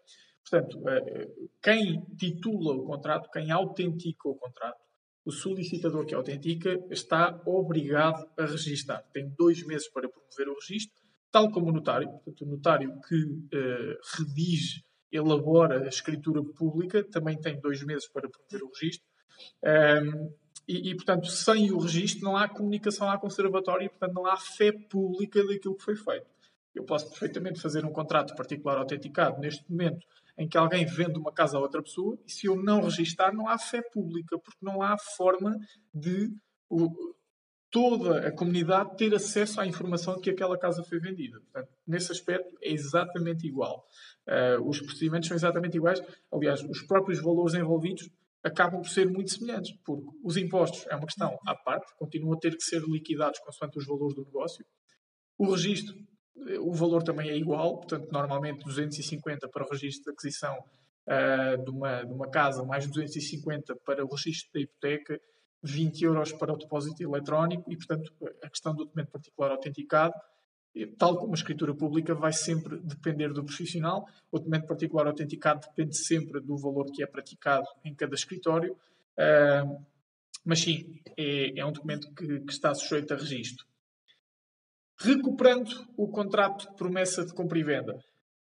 Portanto, 0.49 0.79
uh, 0.79 1.51
quem 1.63 2.05
titula 2.17 2.75
o 2.75 2.85
contrato, 2.85 3.31
quem 3.33 3.51
autentica 3.51 4.29
o 4.29 4.37
contrato, 4.37 4.81
o 5.25 5.31
solicitador 5.31 6.05
que 6.05 6.15
autentica 6.15 6.79
está 6.91 7.41
obrigado 7.47 8.29
a 8.37 8.45
registar. 8.45 9.03
Tem 9.13 9.33
dois 9.39 9.65
meses 9.65 9.89
para 9.89 10.09
promover 10.09 10.49
o 10.49 10.55
registro, 10.55 10.97
tal 11.31 11.51
como 11.51 11.69
o 11.69 11.73
notário. 11.73 12.09
Portanto, 12.09 12.45
o 12.45 12.49
notário 12.49 13.01
que 13.09 13.17
uh, 13.17 13.99
redige, 14.19 14.85
elabora 15.11 15.85
a 15.85 15.89
escritura 15.89 16.43
pública, 16.43 17.05
também 17.05 17.39
tem 17.41 17.61
dois 17.61 17.83
meses 17.85 18.09
para 18.09 18.29
promover 18.29 18.63
o 18.63 18.71
registro 18.73 19.07
um, 19.63 20.33
e, 20.67 20.91
e, 20.91 20.95
portanto, 20.95 21.27
sem 21.27 21.73
o 21.73 21.79
registro 21.79 22.25
não 22.25 22.37
há 22.37 22.49
comunicação 22.49 23.11
à 23.11 23.19
conservatória 23.19 23.87
e, 23.87 23.89
portanto, 23.89 24.15
não 24.15 24.27
há 24.27 24.37
fé 24.37 24.73
pública 24.73 25.45
daquilo 25.45 25.77
que 25.77 25.85
foi 25.85 25.97
feito. 25.97 26.27
Eu 26.75 26.85
posso 26.85 27.09
perfeitamente 27.11 27.61
fazer 27.61 27.85
um 27.85 27.93
contrato 27.93 28.35
particular 28.35 28.79
autenticado 28.79 29.41
neste 29.41 29.69
momento 29.71 30.07
em 30.39 30.49
que 30.49 30.57
alguém 30.57 30.85
vende 30.85 31.19
uma 31.19 31.33
casa 31.33 31.57
a 31.57 31.61
outra 31.61 31.83
pessoa 31.83 32.19
e 32.27 32.31
se 32.31 32.47
eu 32.47 32.57
não 32.57 32.83
registar 32.83 33.35
não 33.35 33.49
há 33.49 33.59
fé 33.59 33.83
pública, 33.93 34.39
porque 34.39 34.65
não 34.65 34.83
há 34.83 34.97
forma 35.17 35.57
de 35.95 36.31
o, 36.71 36.89
toda 37.73 38.29
a 38.29 38.33
comunidade 38.37 38.97
ter 38.97 39.15
acesso 39.15 39.61
à 39.61 39.67
informação 39.67 40.17
de 40.17 40.21
que 40.21 40.31
aquela 40.31 40.59
casa 40.59 40.85
foi 40.85 41.01
vendida. 41.01 41.41
Portanto, 41.41 41.73
nesse 41.87 42.13
aspecto 42.13 42.55
é 42.63 42.71
exatamente 42.71 43.47
igual. 43.47 43.85
Uh, 44.29 44.69
os 44.69 44.79
procedimentos 44.81 45.27
são 45.27 45.35
exatamente 45.35 45.77
iguais. 45.77 46.01
Aliás, 46.31 46.63
os 46.63 46.83
próprios 46.83 47.21
valores 47.21 47.55
envolvidos 47.55 48.11
acabam 48.45 48.83
por 48.83 48.89
ser 48.89 49.09
muito 49.09 49.31
semelhantes, 49.31 49.73
porque 49.85 50.07
os 50.23 50.37
impostos 50.37 50.85
é 50.89 50.97
uma 50.97 51.07
questão 51.07 51.39
à 51.47 51.55
parte, 51.55 51.95
continuam 51.97 52.35
a 52.35 52.39
ter 52.39 52.55
que 52.57 52.63
ser 52.63 52.83
liquidados 52.83 53.39
consoante 53.41 53.79
os 53.79 53.87
valores 53.87 54.15
do 54.15 54.25
negócio. 54.25 54.65
O 55.39 55.51
registro, 55.51 55.95
o 56.61 56.73
valor 56.73 57.03
também 57.03 57.31
é 57.31 57.37
igual, 57.37 57.77
portanto, 57.77 58.11
normalmente 58.11 58.65
250 58.65 59.49
para 59.49 59.65
o 59.65 59.71
registro 59.71 60.05
de 60.05 60.11
aquisição 60.11 60.57
uh, 61.07 61.65
de, 61.65 61.71
uma, 61.71 62.05
de 62.05 62.13
uma 62.13 62.31
casa, 62.31 62.65
mais 62.65 62.87
250 62.87 63.77
para 63.85 64.05
o 64.05 64.09
registro 64.09 64.51
da 64.55 64.61
hipoteca, 64.61 65.21
20 65.63 66.03
euros 66.03 66.33
para 66.33 66.53
o 66.53 66.57
depósito 66.57 67.03
eletrónico 67.03 67.71
e, 67.71 67.77
portanto, 67.77 68.13
a 68.43 68.49
questão 68.49 68.75
do 68.75 68.85
documento 68.85 69.11
particular 69.11 69.51
autenticado 69.53 70.15
tal 70.99 71.19
como 71.19 71.33
a 71.33 71.35
escritura 71.35 71.75
pública, 71.75 72.15
vai 72.15 72.33
sempre 72.33 72.79
depender 72.79 73.33
do 73.33 73.45
profissional. 73.45 74.07
O 74.31 74.39
documento 74.39 74.67
particular 74.67 75.07
autenticado 75.07 75.61
depende 75.61 75.97
sempre 75.97 76.41
do 76.41 76.57
valor 76.57 76.87
que 76.91 77.03
é 77.03 77.07
praticado 77.07 77.67
em 77.85 77.95
cada 77.95 78.15
escritório. 78.15 78.73
Uh, 79.19 79.85
mas 80.45 80.61
sim, 80.61 81.01
é, 81.17 81.59
é 81.59 81.65
um 81.65 81.73
documento 81.73 82.13
que, 82.15 82.41
que, 82.41 82.53
está 82.53 82.75
sujeito 82.75 83.13
a 83.13 83.17
registro. 83.17 83.67
Recuperando 85.03 85.71
o 85.97 86.09
contrato 86.09 86.69
de 86.69 86.77
promessa 86.77 87.25
de 87.25 87.35
compra 87.35 87.59
e 87.59 87.65
venda, 87.65 87.99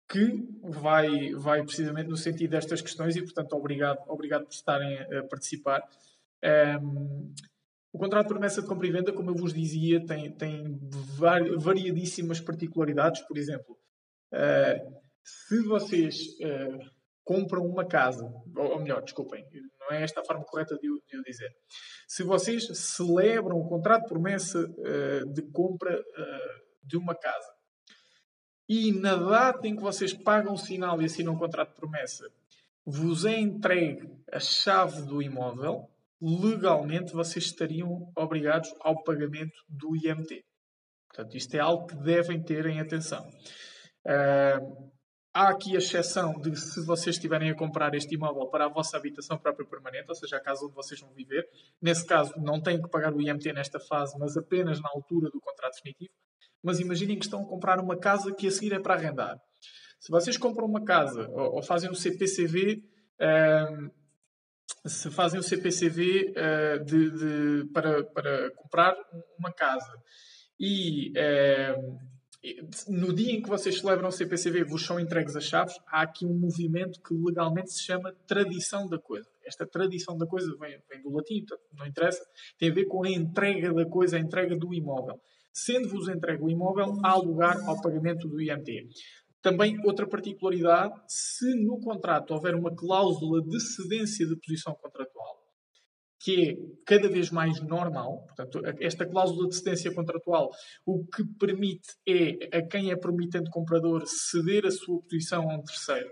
que 0.10 0.48
vai, 0.64 1.32
vai 1.34 1.64
precisamente 1.64 2.10
no 2.10 2.16
sentido 2.16 2.52
destas 2.52 2.82
questões 2.82 3.16
e, 3.16 3.22
portanto, 3.22 3.54
obrigado, 3.54 4.00
obrigado 4.08 4.46
por 4.46 4.54
estarem 4.54 4.98
a 5.00 5.24
participar. 5.28 5.82
Um, 6.82 7.34
o 7.92 8.00
contrato 8.00 8.28
de 8.28 8.34
promessa 8.34 8.62
de 8.62 8.68
compra 8.68 8.88
e 8.88 8.92
venda, 8.92 9.12
como 9.12 9.32
eu 9.32 9.36
vos 9.36 9.54
dizia, 9.54 10.06
tem, 10.06 10.32
tem 10.32 10.80
variadíssimas 11.58 12.40
particularidades. 12.40 13.22
Por 13.22 13.38
exemplo, 13.38 13.78
uh, 14.34 15.02
se 15.24 15.62
vocês 15.64 16.16
uh, 16.40 16.90
compram 17.24 17.66
uma 17.66 17.86
casa, 17.86 18.32
ou, 18.56 18.80
melhor, 18.80 19.04
desculpem, 19.04 19.46
não 19.90 19.98
é 19.98 20.04
esta 20.04 20.22
a 20.22 20.26
forma 20.26 20.44
correta 20.44 20.78
de, 20.78 20.90
o 20.90 21.02
dizer. 21.26 21.56
Se 22.08 22.24
vocês 22.24 22.68
celebram 22.78 23.58
o 23.58 23.68
contrato 23.68 24.04
de 24.04 24.10
promessa 24.10 24.60
uh, 24.60 25.34
de 25.34 25.42
compra 25.52 25.98
de 26.84 26.98
uma 26.98 27.16
casa 27.16 27.54
e 28.68 28.92
na 28.92 29.16
data 29.16 29.68
em 29.68 29.76
que 29.76 29.82
vocês 29.82 30.14
pagam 30.14 30.54
o 30.54 30.58
sinal 30.58 31.02
e 31.02 31.06
assinam 31.06 31.34
o 31.34 31.40
contrato 31.40 31.70
de 31.70 31.76
promessa 31.76 32.30
vos 32.86 33.26
é 33.26 33.38
entregue 33.38 34.10
a 34.32 34.40
chave 34.40 35.02
do 35.02 35.22
imóvel, 35.22 35.90
legalmente 36.22 37.12
vocês 37.12 37.46
estariam 37.46 38.10
obrigados 38.16 38.74
ao 38.80 39.04
pagamento 39.04 39.62
do 39.68 39.94
IMT. 39.94 40.46
Portanto, 41.10 41.36
isto 41.36 41.54
é 41.56 41.60
algo 41.60 41.86
que 41.86 41.96
devem 41.96 42.42
ter 42.42 42.66
em 42.66 42.80
atenção. 42.80 43.28
Uh, 44.06 44.87
há 45.38 45.50
aqui 45.50 45.76
a 45.76 45.78
exceção 45.78 46.34
de 46.42 46.56
se 46.56 46.84
vocês 46.84 47.16
estiverem 47.16 47.52
a 47.52 47.56
comprar 47.56 47.94
este 47.94 48.16
imóvel 48.16 48.48
para 48.48 48.66
a 48.66 48.68
vossa 48.68 48.98
habitação 48.98 49.38
própria 49.38 49.68
permanente, 49.68 50.10
ou 50.10 50.16
seja, 50.16 50.38
a 50.38 50.40
casa 50.40 50.66
onde 50.66 50.74
vocês 50.74 51.00
vão 51.00 51.14
viver. 51.14 51.48
Nesse 51.80 52.04
caso, 52.08 52.34
não 52.38 52.60
têm 52.60 52.82
que 52.82 52.90
pagar 52.90 53.14
o 53.14 53.22
IMT 53.22 53.54
nesta 53.54 53.80
fase, 53.80 54.18
mas 54.18 54.36
apenas 54.36 54.82
na 54.82 54.90
altura 54.90 55.30
do 55.30 55.40
contrato 55.40 55.76
definitivo. 55.76 56.12
Mas 56.64 56.80
imaginem 56.80 57.20
que 57.20 57.26
estão 57.26 57.44
a 57.44 57.46
comprar 57.46 57.80
uma 57.80 57.96
casa 57.96 58.34
que 58.34 58.48
a 58.48 58.52
seguir 58.52 58.74
é 58.74 58.80
para 58.80 58.96
arrendar. 58.96 59.38
Se 60.00 60.10
vocês 60.10 60.38
compram 60.38 60.66
uma 60.66 60.84
casa 60.84 61.30
ou, 61.30 61.62
fazem 61.62 61.90
um 61.90 61.96
CPCV, 61.96 62.84
uh, 63.22 63.92
se 64.90 65.12
fazem 65.12 65.40
o 65.40 65.44
CPCV 65.44 66.02
uh, 66.02 66.34
eh, 66.36 66.80
de, 66.80 67.12
de, 67.12 67.72
para, 67.74 68.04
para 68.06 68.52
comprar 68.56 68.96
uma 69.38 69.52
casa 69.52 69.94
e 70.60 71.12
uh, 71.12 72.17
no 72.88 73.14
dia 73.14 73.34
em 73.34 73.42
que 73.42 73.50
vocês 73.50 73.80
celebram 73.80 74.10
o 74.10 74.12
CPCV 74.12 74.64
vos 74.64 74.86
são 74.86 75.00
entregues 75.00 75.36
as 75.36 75.44
chaves, 75.44 75.76
há 75.88 76.02
aqui 76.02 76.26
um 76.26 76.38
movimento 76.38 77.02
que 77.02 77.14
legalmente 77.14 77.72
se 77.72 77.84
chama 77.84 78.14
tradição 78.28 78.88
da 78.88 79.00
coisa. 79.00 79.28
Esta 79.46 79.66
tradição 79.66 80.18
da 80.18 80.26
coisa 80.26 80.56
vem, 80.60 80.78
vem 80.90 81.02
do 81.02 81.12
latim, 81.12 81.44
não 81.74 81.86
interessa, 81.86 82.24
tem 82.58 82.70
a 82.70 82.74
ver 82.74 82.86
com 82.86 83.06
a 83.06 83.10
entrega 83.10 83.74
da 83.74 83.86
coisa, 83.86 84.18
a 84.18 84.20
entrega 84.20 84.56
do 84.58 84.74
imóvel. 84.74 85.20
Sendo-vos 85.54 86.08
entregue 86.08 86.44
o 86.44 86.50
imóvel, 86.50 86.94
há 87.04 87.16
lugar 87.16 87.58
ao 87.66 87.82
pagamento 87.82 88.28
do 88.28 88.40
IMT. 88.40 88.88
Também, 89.42 89.78
outra 89.86 90.08
particularidade, 90.08 90.94
se 91.08 91.56
no 91.64 91.80
contrato 91.80 92.34
houver 92.34 92.54
uma 92.54 92.76
cláusula 92.76 93.42
de 93.42 93.60
cedência 93.60 94.28
de 94.28 94.36
posição 94.36 94.76
contratual, 94.76 95.07
que 96.20 96.50
é 96.50 96.56
cada 96.86 97.08
vez 97.08 97.30
mais 97.30 97.62
normal, 97.62 98.24
portanto, 98.28 98.62
esta 98.80 99.06
cláusula 99.06 99.48
de 99.48 99.56
cedência 99.56 99.94
contratual 99.94 100.50
o 100.86 101.06
que 101.06 101.24
permite 101.40 101.96
é 102.08 102.58
a 102.58 102.62
quem 102.62 102.92
é 102.92 102.96
promitente 102.96 103.50
comprador 103.52 104.04
ceder 104.08 104.66
a 104.66 104.72
sua 104.72 105.02
posição 105.02 105.50
a 105.50 105.56
um 105.56 105.64
terceiro. 105.64 106.10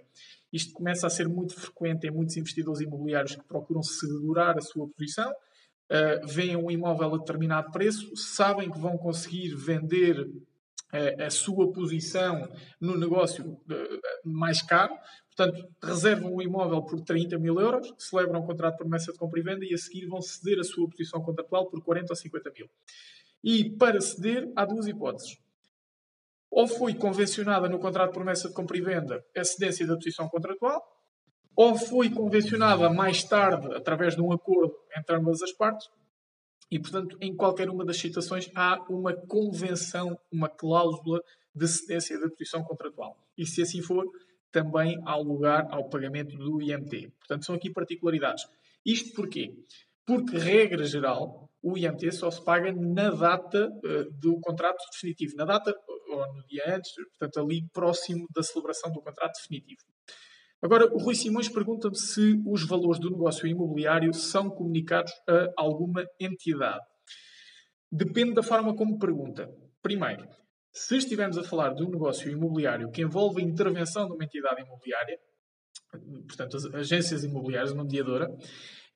Isto 0.53 0.73
começa 0.73 1.07
a 1.07 1.09
ser 1.09 1.27
muito 1.27 1.59
frequente 1.59 2.07
em 2.07 2.11
muitos 2.11 2.37
investidores 2.37 2.81
imobiliários 2.81 3.35
que 3.35 3.43
procuram 3.43 3.81
segurar 3.81 4.57
a 4.57 4.61
sua 4.61 4.87
posição, 4.89 5.29
uh, 5.31 6.27
veem 6.27 6.55
um 6.55 6.69
imóvel 6.69 7.15
a 7.15 7.17
determinado 7.17 7.71
preço, 7.71 8.15
sabem 8.15 8.71
que 8.71 8.79
vão 8.79 8.97
conseguir 8.97 9.55
vender 9.55 10.25
a, 10.91 11.25
a 11.25 11.29
sua 11.29 11.71
posição 11.71 12.47
no 12.79 12.97
negócio 12.97 13.59
mais 14.23 14.61
caro. 14.61 14.93
Portanto, 15.35 15.67
reservam 15.83 16.33
o 16.33 16.41
imóvel 16.41 16.81
por 16.83 17.01
30 17.01 17.37
mil 17.37 17.59
euros, 17.59 17.93
celebram 17.97 18.39
um 18.39 18.45
contrato 18.45 18.73
de 18.73 18.77
promessa 18.77 19.11
de 19.11 19.17
compra 19.17 19.39
e 19.39 19.43
venda 19.43 19.65
e 19.65 19.73
a 19.73 19.77
seguir 19.77 20.07
vão 20.07 20.21
ceder 20.21 20.59
a 20.59 20.63
sua 20.63 20.89
posição 20.89 21.21
contratual 21.21 21.69
por 21.69 21.83
40 21.83 22.13
ou 22.13 22.15
50 22.15 22.51
mil. 22.51 22.69
E 23.43 23.69
para 23.77 23.99
ceder, 23.99 24.49
há 24.55 24.63
duas 24.63 24.87
hipóteses. 24.87 25.37
Ou 26.49 26.67
foi 26.67 26.93
convencionada 26.93 27.67
no 27.67 27.79
contrato 27.79 28.11
de 28.11 28.13
promessa 28.13 28.47
de 28.47 28.53
compra 28.53 28.77
e 28.77 28.81
venda 28.81 29.25
a 29.35 29.43
cedência 29.43 29.85
da 29.85 29.95
posição 29.95 30.29
contratual, 30.29 30.81
ou 31.53 31.77
foi 31.77 32.09
convencionada 32.09 32.89
mais 32.89 33.23
tarde, 33.23 33.73
através 33.75 34.15
de 34.15 34.21
um 34.21 34.31
acordo 34.31 34.73
entre 34.97 35.17
ambas 35.17 35.41
as 35.41 35.51
partes, 35.51 35.87
e, 36.71 36.79
portanto, 36.79 37.17
em 37.21 37.35
qualquer 37.35 37.69
uma 37.69 37.85
das 37.85 37.97
situações 37.97 38.49
há 38.55 38.83
uma 38.89 39.13
convenção, 39.13 40.17
uma 40.31 40.49
cláusula 40.49 41.21
de 41.53 41.67
cedência 41.67 42.19
da 42.19 42.29
posição 42.29 42.63
contratual. 42.63 43.17
E 43.37 43.45
se 43.45 43.61
assim 43.61 43.81
for, 43.81 44.05
também 44.55 44.97
há 45.05 45.17
lugar 45.17 45.67
ao 45.69 45.89
pagamento 45.89 46.37
do 46.37 46.61
IMT. 46.61 47.11
Portanto, 47.19 47.45
são 47.45 47.55
aqui 47.55 47.69
particularidades. 47.69 48.45
Isto 48.85 49.13
porquê? 49.13 49.53
Porque, 50.05 50.37
regra 50.37 50.85
geral, 50.85 51.49
o 51.61 51.77
IMT 51.77 52.09
só 52.13 52.31
se 52.31 52.41
paga 52.41 52.71
na 52.71 53.09
data 53.09 53.67
uh, 53.67 54.11
do 54.13 54.39
contrato 54.39 54.77
definitivo. 54.93 55.35
Na 55.35 55.43
data 55.43 55.75
ou 56.09 56.33
no 56.33 56.47
dia 56.47 56.63
antes, 56.73 56.93
portanto, 57.19 57.41
ali 57.41 57.67
próximo 57.73 58.25
da 58.33 58.41
celebração 58.41 58.89
do 58.93 59.01
contrato 59.01 59.33
definitivo. 59.41 59.81
Agora, 60.61 60.85
o 60.85 60.99
Rui 60.99 61.15
Simões 61.15 61.49
pergunta-me 61.49 61.97
se 61.97 62.41
os 62.47 62.65
valores 62.65 62.97
do 62.97 63.09
negócio 63.09 63.45
imobiliário 63.45 64.13
são 64.13 64.49
comunicados 64.49 65.11
a 65.27 65.51
alguma 65.57 66.05
entidade. 66.17 66.85
Depende 67.91 68.33
da 68.33 68.41
forma 68.41 68.73
como 68.73 68.97
pergunta. 68.97 69.49
Primeiro, 69.81 70.25
se 70.75 70.97
estivermos 70.97 71.37
a 71.37 71.43
falar 71.43 71.73
de 71.73 71.83
um 71.83 71.89
negócio 71.89 72.29
imobiliário 72.29 72.91
que 72.91 73.01
envolve 73.01 73.41
a 73.41 73.45
intervenção 73.45 74.07
de 74.07 74.13
uma 74.13 74.25
entidade 74.25 74.61
imobiliária, 74.61 75.17
portanto, 76.27 76.57
as 76.57 76.65
agências 76.65 77.23
imobiliárias, 77.23 77.71
uma 77.71 77.85
mediadora, 77.85 78.27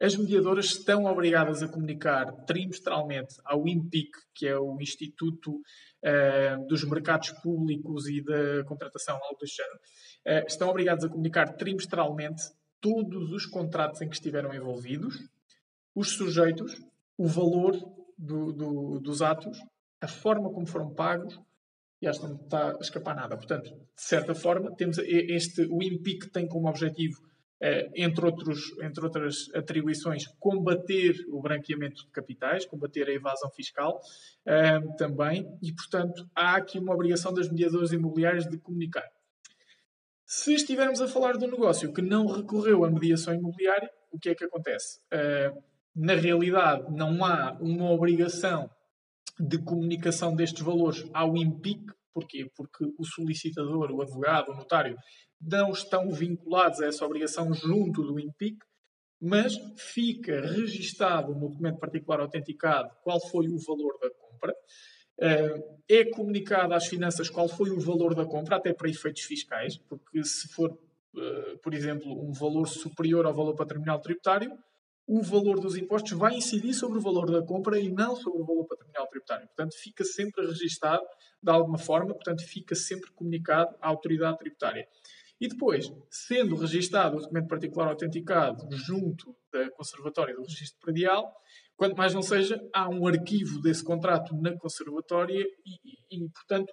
as 0.02 0.16
mediadoras 0.16 0.66
estão 0.66 1.06
obrigadas 1.06 1.64
a 1.64 1.70
comunicar 1.70 2.26
trimestralmente 2.46 3.36
ao 3.46 3.66
IMPIC, 3.66 4.12
que 4.36 4.46
é 4.46 4.58
o 4.58 4.78
Instituto 4.82 5.52
uh, 5.54 6.68
dos 6.68 6.84
Mercados 6.84 7.32
Públicos 7.42 8.08
e 8.08 8.22
da 8.24 8.64
Contratação, 8.66 9.16
algo 9.16 9.38
deste 9.40 9.58
género, 9.58 9.78
uh, 9.78 10.48
estão 10.48 10.70
obrigadas 10.70 11.06
a 11.06 11.10
comunicar 11.10 11.54
trimestralmente 11.56 12.44
todos 12.82 13.32
os 13.32 13.46
contratos 13.46 14.02
em 14.02 14.10
que 14.10 14.16
estiveram 14.16 14.54
envolvidos, 14.54 15.16
os 15.96 16.12
sujeitos, 16.12 16.78
o 17.18 17.28
valor 17.28 17.74
do, 18.18 18.52
do, 18.52 19.00
dos 19.00 19.22
atos, 19.22 19.58
a 20.02 20.08
forma 20.08 20.50
como 20.52 20.66
foram 20.66 20.94
pagos, 20.94 21.38
e 22.02 22.08
acho 22.08 22.22
que 22.22 22.28
não 22.28 22.36
está 22.36 22.72
a 22.72 22.80
escapar 22.80 23.16
nada. 23.16 23.36
Portanto, 23.36 23.70
de 23.70 24.02
certa 24.02 24.34
forma, 24.34 24.76
temos 24.76 24.98
este, 25.00 25.68
o 25.70 25.84
IMPIC 25.84 26.32
tem 26.32 26.48
como 26.48 26.70
objetivo 26.70 27.30
eh, 27.62 27.90
entre, 27.96 28.26
outros, 28.26 28.60
entre 28.82 29.04
outras 29.04 29.54
atribuições, 29.54 30.26
combater 30.40 31.14
o 31.30 31.42
branqueamento 31.42 32.06
de 32.06 32.12
capitais, 32.12 32.66
combater 32.66 33.10
a 33.10 33.14
evasão 33.14 33.50
fiscal 33.52 34.00
eh, 34.46 34.80
também, 34.98 35.46
e, 35.62 35.74
portanto, 35.74 36.30
há 36.34 36.56
aqui 36.56 36.80
uma 36.80 36.94
obrigação 36.94 37.34
das 37.34 37.50
mediadoras 37.50 37.92
imobiliárias 37.92 38.46
de 38.46 38.58
comunicar. 38.58 39.06
Se 40.26 40.54
estivermos 40.54 41.02
a 41.02 41.08
falar 41.08 41.38
de 41.38 41.46
um 41.46 41.52
negócio 41.52 41.92
que 41.92 42.02
não 42.02 42.28
recorreu 42.28 42.86
à 42.86 42.90
mediação 42.90 43.34
imobiliária, 43.34 43.90
o 44.10 44.18
que 44.18 44.30
é 44.30 44.36
que 44.36 44.46
acontece? 44.46 45.02
Eh, 45.12 45.52
na 45.94 46.14
realidade, 46.14 46.86
não 46.96 47.26
há 47.26 47.58
uma 47.60 47.92
obrigação 47.92 48.70
de 49.40 49.58
comunicação 49.58 50.36
destes 50.36 50.64
valores 50.64 51.06
ao 51.14 51.36
IMPIC, 51.38 51.86
Porquê? 52.14 52.50
Porque 52.56 52.86
o 52.98 53.06
solicitador, 53.06 53.92
o 53.92 54.02
advogado, 54.02 54.52
o 54.52 54.56
notário, 54.56 54.98
não 55.42 55.72
estão 55.72 56.12
vinculados 56.12 56.82
a 56.82 56.88
essa 56.88 57.06
obrigação 57.06 57.54
junto 57.54 58.04
do 58.04 58.20
INPIC, 58.20 58.58
mas 59.22 59.54
fica 59.78 60.42
registado 60.42 61.34
no 61.34 61.50
documento 61.50 61.80
particular 61.80 62.20
autenticado 62.20 62.90
qual 63.04 63.20
foi 63.30 63.48
o 63.48 63.58
valor 63.58 63.98
da 64.02 64.10
compra, 64.10 64.54
eh, 65.22 65.80
é 65.90 66.06
comunicado 66.10 66.74
às 66.74 66.88
finanças 66.88 67.30
qual 67.30 67.48
foi 67.48 67.70
o 67.70 67.80
valor 67.80 68.16
da 68.16 68.26
compra, 68.26 68.58
até 68.58 68.74
para 68.74 68.90
efeitos 68.90 69.24
fiscais, 69.24 69.78
porque 69.78 70.24
se 70.24 70.48
for, 70.50 70.78
eh, 71.18 71.58
por 71.62 71.74
exemplo, 71.74 72.12
um 72.12 72.32
valor 72.32 72.68
superior 72.68 73.26
ao 73.26 73.34
valor 73.34 73.56
patrimonial 73.56 74.00
tributário, 74.00 74.52
o 75.10 75.24
valor 75.24 75.60
dos 75.60 75.76
impostos 75.76 76.16
vai 76.16 76.36
incidir 76.36 76.72
sobre 76.72 77.00
o 77.00 77.02
valor 77.02 77.32
da 77.32 77.42
compra 77.44 77.80
e 77.80 77.90
não 77.90 78.16
sobre 78.16 78.44
o 78.44 78.46
valor 78.46 78.68
patrimonial 78.68 79.08
tributário. 79.08 79.48
Portanto, 79.48 79.74
fica 79.76 80.04
sempre 80.04 80.46
registado 80.46 81.04
de 81.42 81.50
alguma 81.50 81.80
forma, 81.80 82.14
portanto, 82.14 82.44
fica 82.44 82.76
sempre 82.76 83.12
comunicado 83.14 83.76
à 83.82 83.88
autoridade 83.88 84.38
tributária. 84.38 84.88
E 85.42 85.48
depois, 85.48 85.92
sendo 86.12 86.56
registado 86.56 87.18
o 87.18 87.22
documento 87.22 87.48
particular 87.48 87.88
autenticado 87.88 88.68
junto 88.76 89.36
da 89.52 89.72
Conservatória 89.72 90.36
do 90.36 90.44
Registro 90.44 90.80
Predial, 90.80 91.34
quanto 91.76 91.98
mais 91.98 92.14
não 92.14 92.22
seja, 92.22 92.62
há 92.72 92.88
um 92.88 93.08
arquivo 93.08 93.60
desse 93.62 93.84
contrato 93.84 94.36
na 94.36 94.56
Conservatória 94.60 95.44
e, 95.66 96.20
e, 96.20 96.24
e 96.24 96.30
portanto, 96.30 96.72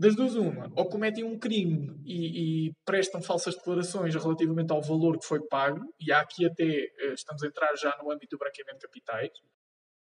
das 0.00 0.16
duas, 0.16 0.34
uma, 0.34 0.72
ou 0.74 0.88
cometem 0.88 1.22
um 1.22 1.38
crime 1.38 1.94
e, 2.06 2.68
e, 2.68 2.72
prestam 2.86 3.20
falsas 3.20 3.54
declarações 3.54 4.14
relativamente 4.14 4.72
ao 4.72 4.80
valor 4.80 5.18
que 5.18 5.26
foi 5.26 5.46
pago, 5.46 5.84
e 6.00 6.10
aqui 6.10 6.46
até 6.46 6.64
eh, 6.64 7.12
estamos 7.12 7.42
a 7.42 7.46
entrar 7.46 7.76
já 7.76 7.94
no 8.02 8.10
âmbito 8.10 8.34
do 8.34 8.38
branqueamento 8.38 8.78
de 8.78 8.86
capitais, 8.86 9.30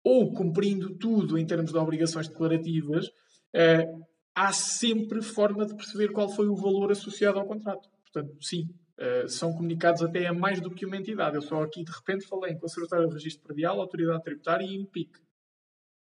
ou 0.01 0.31
cumprindo 0.33 0.97
tudo 0.97 1.37
em 1.37 1.45
termos 1.45 1.71
de 1.71 1.77
obrigações 1.77 2.29
declarativas, 2.29 3.11
eh, 3.53 3.85
há 4.33 4.53
sempre 4.53 5.21
forma 5.21 5.65
de 5.65 5.75
perceber 5.75 6.13
qual 6.13 6.29
foi 6.29 6.47
o 6.47 6.55
valor 6.55 6.89
associado 6.93 7.37
ao 7.37 7.45
contrato. 7.45 7.89
Portanto, 8.01 8.33
sim, 8.41 8.69
eh, 8.97 9.27
são 9.27 9.51
comunicados 9.51 10.03
até 10.03 10.25
a 10.25 10.33
mais 10.33 10.61
do 10.61 10.71
que 10.73 10.85
uma 10.85 10.95
entidade. 10.95 11.35
Eu 11.35 11.41
só 11.41 11.61
aqui 11.63 11.83
de 11.83 11.91
repente 11.91 12.25
falei 12.25 12.53
em 12.53 12.57
Conservatório 12.57 13.09
de 13.09 13.15
Registro 13.15 13.43
Predial, 13.43 13.81
Autoridade 13.81 14.23
Tributária 14.23 14.65
e 14.65 14.73
IMPIC. 14.73 15.19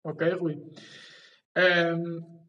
Ok, 0.05 0.29
Rui? 0.29 0.61
Um, 1.57 2.40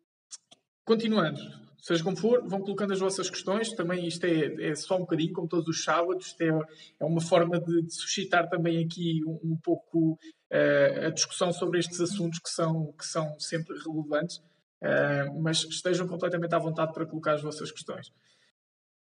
Continuando, 0.85 1.40
seja 1.83 2.03
como 2.03 2.16
for, 2.16 2.47
vão 2.49 2.61
colocando 2.61 2.92
as 2.92 3.01
vossas 3.01 3.29
questões. 3.29 3.73
Também 3.73 4.07
isto 4.07 4.25
é, 4.25 4.71
é 4.71 4.75
só 4.75 4.97
um 4.97 5.01
bocadinho, 5.01 5.33
como 5.33 5.49
todos 5.49 5.68
os 5.68 5.85
sábados. 5.85 6.29
Isto 6.29 6.42
é, 6.42 6.61
é 7.01 7.05
uma 7.05 7.21
forma 7.21 7.61
de, 7.61 7.83
de, 7.83 7.95
suscitar 7.95 8.49
também 8.49 8.85
aqui 8.85 9.21
um, 9.27 9.53
um 9.53 9.57
pouco 9.57 10.12
uh, 10.12 11.07
a 11.07 11.11
discussão 11.11 11.53
sobre 11.53 11.81
estes 11.81 12.01
assuntos 12.01 12.38
que 12.38 12.49
são, 12.49 12.92
que 12.92 13.05
são 13.05 13.38
sempre 13.38 13.77
relevantes. 13.79 14.38
Uh, 14.81 15.40
mas 15.40 15.64
estejam 15.64 16.09
completamente 16.09 16.55
à 16.55 16.59
vontade 16.59 16.92
para 16.92 17.07
colocar 17.07 17.35
as 17.35 17.42
vossas 17.42 17.71
questões. 17.71 18.12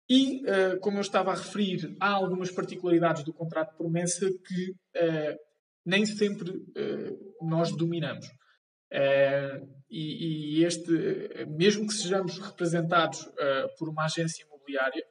E, 0.10 0.44
uh, 0.44 0.80
como 0.80 0.98
eu 0.98 1.02
estava 1.02 1.32
a 1.32 1.36
referir, 1.36 1.96
há 2.00 2.10
algumas 2.10 2.52
particularidades 2.52 3.24
do 3.24 3.34
contrato 3.34 3.72
de 3.72 3.78
promessa 3.78 4.28
que 4.48 4.76
nem 5.86 6.06
sempre 6.06 6.54
nós 7.42 7.72
dominamos. 7.76 8.28
E, 9.96 10.58
e, 10.58 10.66
este, 10.66 10.92
mesmo 11.50 11.86
que 11.86 11.94
sejamos 11.94 12.40
representados 12.40 13.22
uh, 13.22 13.78
por 13.78 13.88
uma 13.90 14.06
agência 14.06 14.44
imobiliária 14.44 15.06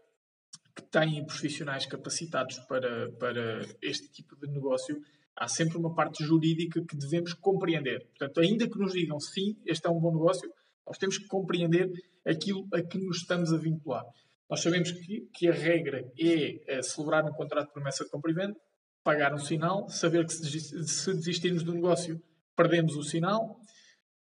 que 0.75 0.83
tem 0.83 1.25
profissionais 1.25 1.87
capacitados 1.87 2.59
para, 2.68 3.12
para 3.12 3.64
este 3.81 4.11
tipo 4.11 4.35
de 4.35 4.49
negócio, 4.49 5.01
há 5.37 5.47
sempre 5.47 5.79
uma 5.79 5.95
parte 5.95 6.25
jurídica 6.25 6.85
que 6.85 6.97
devemos 6.97 7.33
compreender. 7.33 8.05
Portanto, 8.09 8.40
ainda 8.40 8.68
que 8.68 8.77
nos 8.77 8.92
digam 8.92 9.21
sim, 9.21 9.57
este 9.64 9.87
é 9.87 9.90
um 9.90 10.01
bom 10.01 10.12
negócio, 10.12 10.53
nós 10.85 10.99
temos 10.99 11.16
que 11.16 11.29
compreender 11.29 11.88
aquilo 12.27 12.66
a 12.75 12.83
que 12.83 12.99
nos 12.99 13.18
estamos 13.18 13.53
a 13.53 13.59
vincular. 13.59 14.05
Nós 14.51 14.62
sabemos 14.62 14.90
que, 14.90 15.29
que 15.33 15.47
a 15.47 15.53
regra 15.53 16.05
é, 16.18 16.79
é 16.79 16.83
celebrar 16.83 17.25
um 17.25 17.33
contrato 17.33 17.68
de 17.68 17.73
promessa 17.73 18.03
de 18.03 18.11
compra 18.11 18.33
venda, 18.33 18.57
pagar 19.05 19.33
um 19.33 19.38
sinal, 19.38 19.88
saber 19.88 20.27
que 20.27 20.33
se 20.33 21.14
desistirmos 21.14 21.62
do 21.62 21.73
negócio 21.73 22.21
perdemos 22.57 22.97
o 22.97 23.03
sinal 23.05 23.61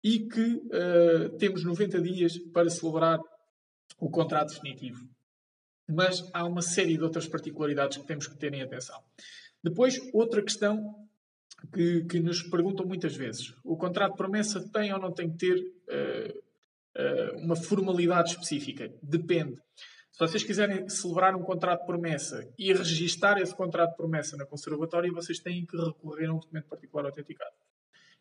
e 0.02 0.28
que 0.28 0.40
uh, 0.40 1.36
temos 1.38 1.64
90 1.64 2.00
dias 2.00 2.38
para 2.52 2.70
celebrar 2.70 3.18
o 3.98 4.10
contrato 4.10 4.50
definitivo. 4.50 5.08
Mas 5.88 6.22
há 6.34 6.44
uma 6.44 6.62
série 6.62 6.96
de 6.96 7.02
outras 7.02 7.26
particularidades 7.26 7.98
que 7.98 8.06
temos 8.06 8.26
que 8.26 8.36
ter 8.36 8.52
em 8.52 8.62
atenção. 8.62 9.00
Depois, 9.62 9.98
outra 10.12 10.42
questão 10.42 10.94
que, 11.72 12.04
que 12.04 12.20
nos 12.20 12.42
perguntam 12.42 12.86
muitas 12.86 13.16
vezes: 13.16 13.54
o 13.64 13.76
contrato 13.76 14.12
de 14.12 14.18
promessa 14.18 14.62
tem 14.70 14.92
ou 14.92 15.00
não 15.00 15.12
tem 15.12 15.30
que 15.30 15.38
ter 15.38 15.56
uh, 15.56 16.38
uh, 17.02 17.38
uma 17.38 17.56
formalidade 17.56 18.30
específica? 18.30 18.92
Depende. 19.02 19.54
Se 20.12 20.26
vocês 20.26 20.42
quiserem 20.42 20.88
celebrar 20.88 21.34
um 21.36 21.42
contrato 21.42 21.80
de 21.80 21.86
promessa 21.86 22.44
e 22.58 22.72
registar 22.72 23.38
esse 23.38 23.54
contrato 23.54 23.90
de 23.90 23.96
promessa 23.96 24.36
na 24.36 24.44
conservatória, 24.44 25.12
vocês 25.12 25.38
têm 25.38 25.64
que 25.64 25.76
recorrer 25.76 26.26
a 26.26 26.34
um 26.34 26.38
documento 26.38 26.66
particular 26.66 27.06
autenticado. 27.06 27.54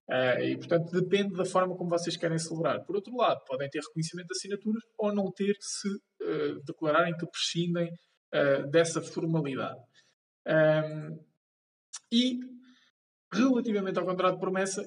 Uh, 0.10 0.40
e, 0.42 0.58
portanto, 0.58 0.90
depende 0.92 1.34
da 1.34 1.44
forma 1.44 1.76
como 1.76 1.90
vocês 1.90 2.16
querem 2.16 2.38
celebrar. 2.38 2.84
Por 2.86 2.96
outro 2.96 3.16
lado, 3.16 3.44
podem 3.46 3.70
ter 3.70 3.80
reconhecimento 3.80 4.28
de 4.28 4.38
assinaturas 4.38 4.84
ou 4.98 5.14
não 5.14 5.32
ter 5.32 5.56
se 5.60 5.90
uh, 5.90 6.64
declararem 6.66 7.16
que 7.18 7.28
prescindem 7.28 7.90
uh, 8.34 8.70
dessa 8.72 9.02
formalidade. 9.02 9.80
Um, 10.48 11.20
e, 12.10 12.40
relativamente 13.34 14.00
ao 14.00 14.06
contrato 14.06 14.36
de 14.36 14.40
promessa, 14.40 14.82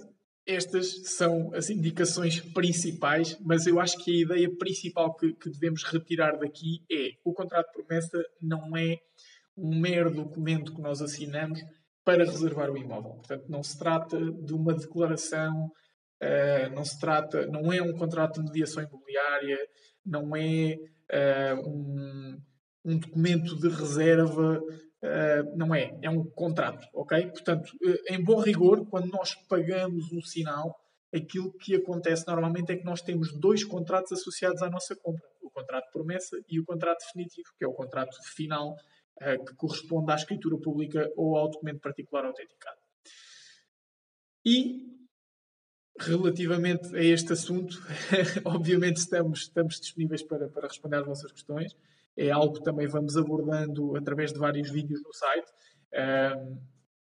estas 0.46 1.02
são 1.16 1.54
as 1.54 1.68
indicações 1.68 2.40
principais, 2.40 3.38
mas 3.40 3.66
eu 3.66 3.78
acho 3.78 4.02
que 4.02 4.10
a 4.10 4.22
ideia 4.22 4.56
principal 4.56 5.14
que, 5.14 5.34
que 5.34 5.50
devemos 5.50 5.82
retirar 5.84 6.38
daqui 6.38 6.82
é 6.90 7.10
o 7.24 7.34
contrato 7.34 7.66
de 7.66 7.72
promessa 7.74 8.24
não 8.40 8.74
é 8.74 8.96
um 9.56 9.78
mero 9.78 10.10
documento 10.10 10.74
que 10.74 10.80
nós 10.80 11.02
assinamos 11.02 11.60
para 12.04 12.24
reservar 12.24 12.70
o 12.70 12.76
imóvel. 12.76 13.12
Portanto, 13.12 13.44
não 13.48 13.62
se 13.62 13.78
trata 13.78 14.18
de 14.18 14.54
uma 14.54 14.74
declaração, 14.74 15.66
uh, 16.22 16.74
não 16.74 16.84
se 16.84 16.98
trata, 16.98 17.46
não 17.46 17.72
é 17.72 17.82
um 17.82 17.92
contrato 17.92 18.40
de 18.40 18.46
mediação 18.46 18.82
imobiliária, 18.82 19.58
não 20.04 20.34
é 20.34 20.76
uh, 21.12 21.68
um, 21.68 22.38
um, 22.84 22.98
documento 22.98 23.56
de 23.58 23.68
reserva, 23.68 24.58
uh, 24.60 25.56
não 25.56 25.74
é, 25.74 25.96
é 26.02 26.10
um 26.10 26.24
contrato, 26.30 26.86
ok? 26.94 27.26
Portanto, 27.28 27.70
em 28.08 28.22
bom 28.22 28.40
rigor, 28.40 28.86
quando 28.88 29.08
nós 29.08 29.34
pagamos 29.48 30.10
um 30.12 30.22
sinal, 30.22 30.74
aquilo 31.14 31.52
que 31.52 31.74
acontece 31.74 32.26
normalmente 32.26 32.72
é 32.72 32.76
que 32.76 32.84
nós 32.84 33.02
temos 33.02 33.32
dois 33.38 33.64
contratos 33.64 34.12
associados 34.12 34.62
à 34.62 34.70
nossa 34.70 34.96
compra: 34.96 35.28
o 35.42 35.50
contrato 35.50 35.86
de 35.86 35.92
promessa 35.92 36.36
e 36.48 36.58
o 36.58 36.64
contrato 36.64 37.00
definitivo, 37.00 37.48
que 37.58 37.64
é 37.64 37.68
o 37.68 37.74
contrato 37.74 38.16
final 38.22 38.76
que 39.46 39.54
corresponde 39.54 40.12
à 40.12 40.14
escritura 40.14 40.58
pública 40.58 41.10
ou 41.16 41.36
ao 41.36 41.50
documento 41.50 41.80
particular 41.80 42.24
autenticado. 42.24 42.78
E, 44.44 44.86
relativamente 45.98 46.96
a 46.96 47.02
este 47.02 47.32
assunto, 47.32 47.76
obviamente 48.44 48.96
estamos, 48.96 49.40
estamos 49.40 49.80
disponíveis 49.80 50.22
para, 50.22 50.48
para 50.48 50.68
responder 50.68 50.96
às 50.96 51.06
vossas 51.06 51.32
questões. 51.32 51.76
É 52.16 52.30
algo 52.30 52.54
que 52.54 52.64
também 52.64 52.86
vamos 52.86 53.16
abordando 53.16 53.96
através 53.96 54.32
de 54.32 54.38
vários 54.38 54.70
vídeos 54.70 55.02
no 55.02 55.12
site. 55.12 55.50
Um, 55.94 56.60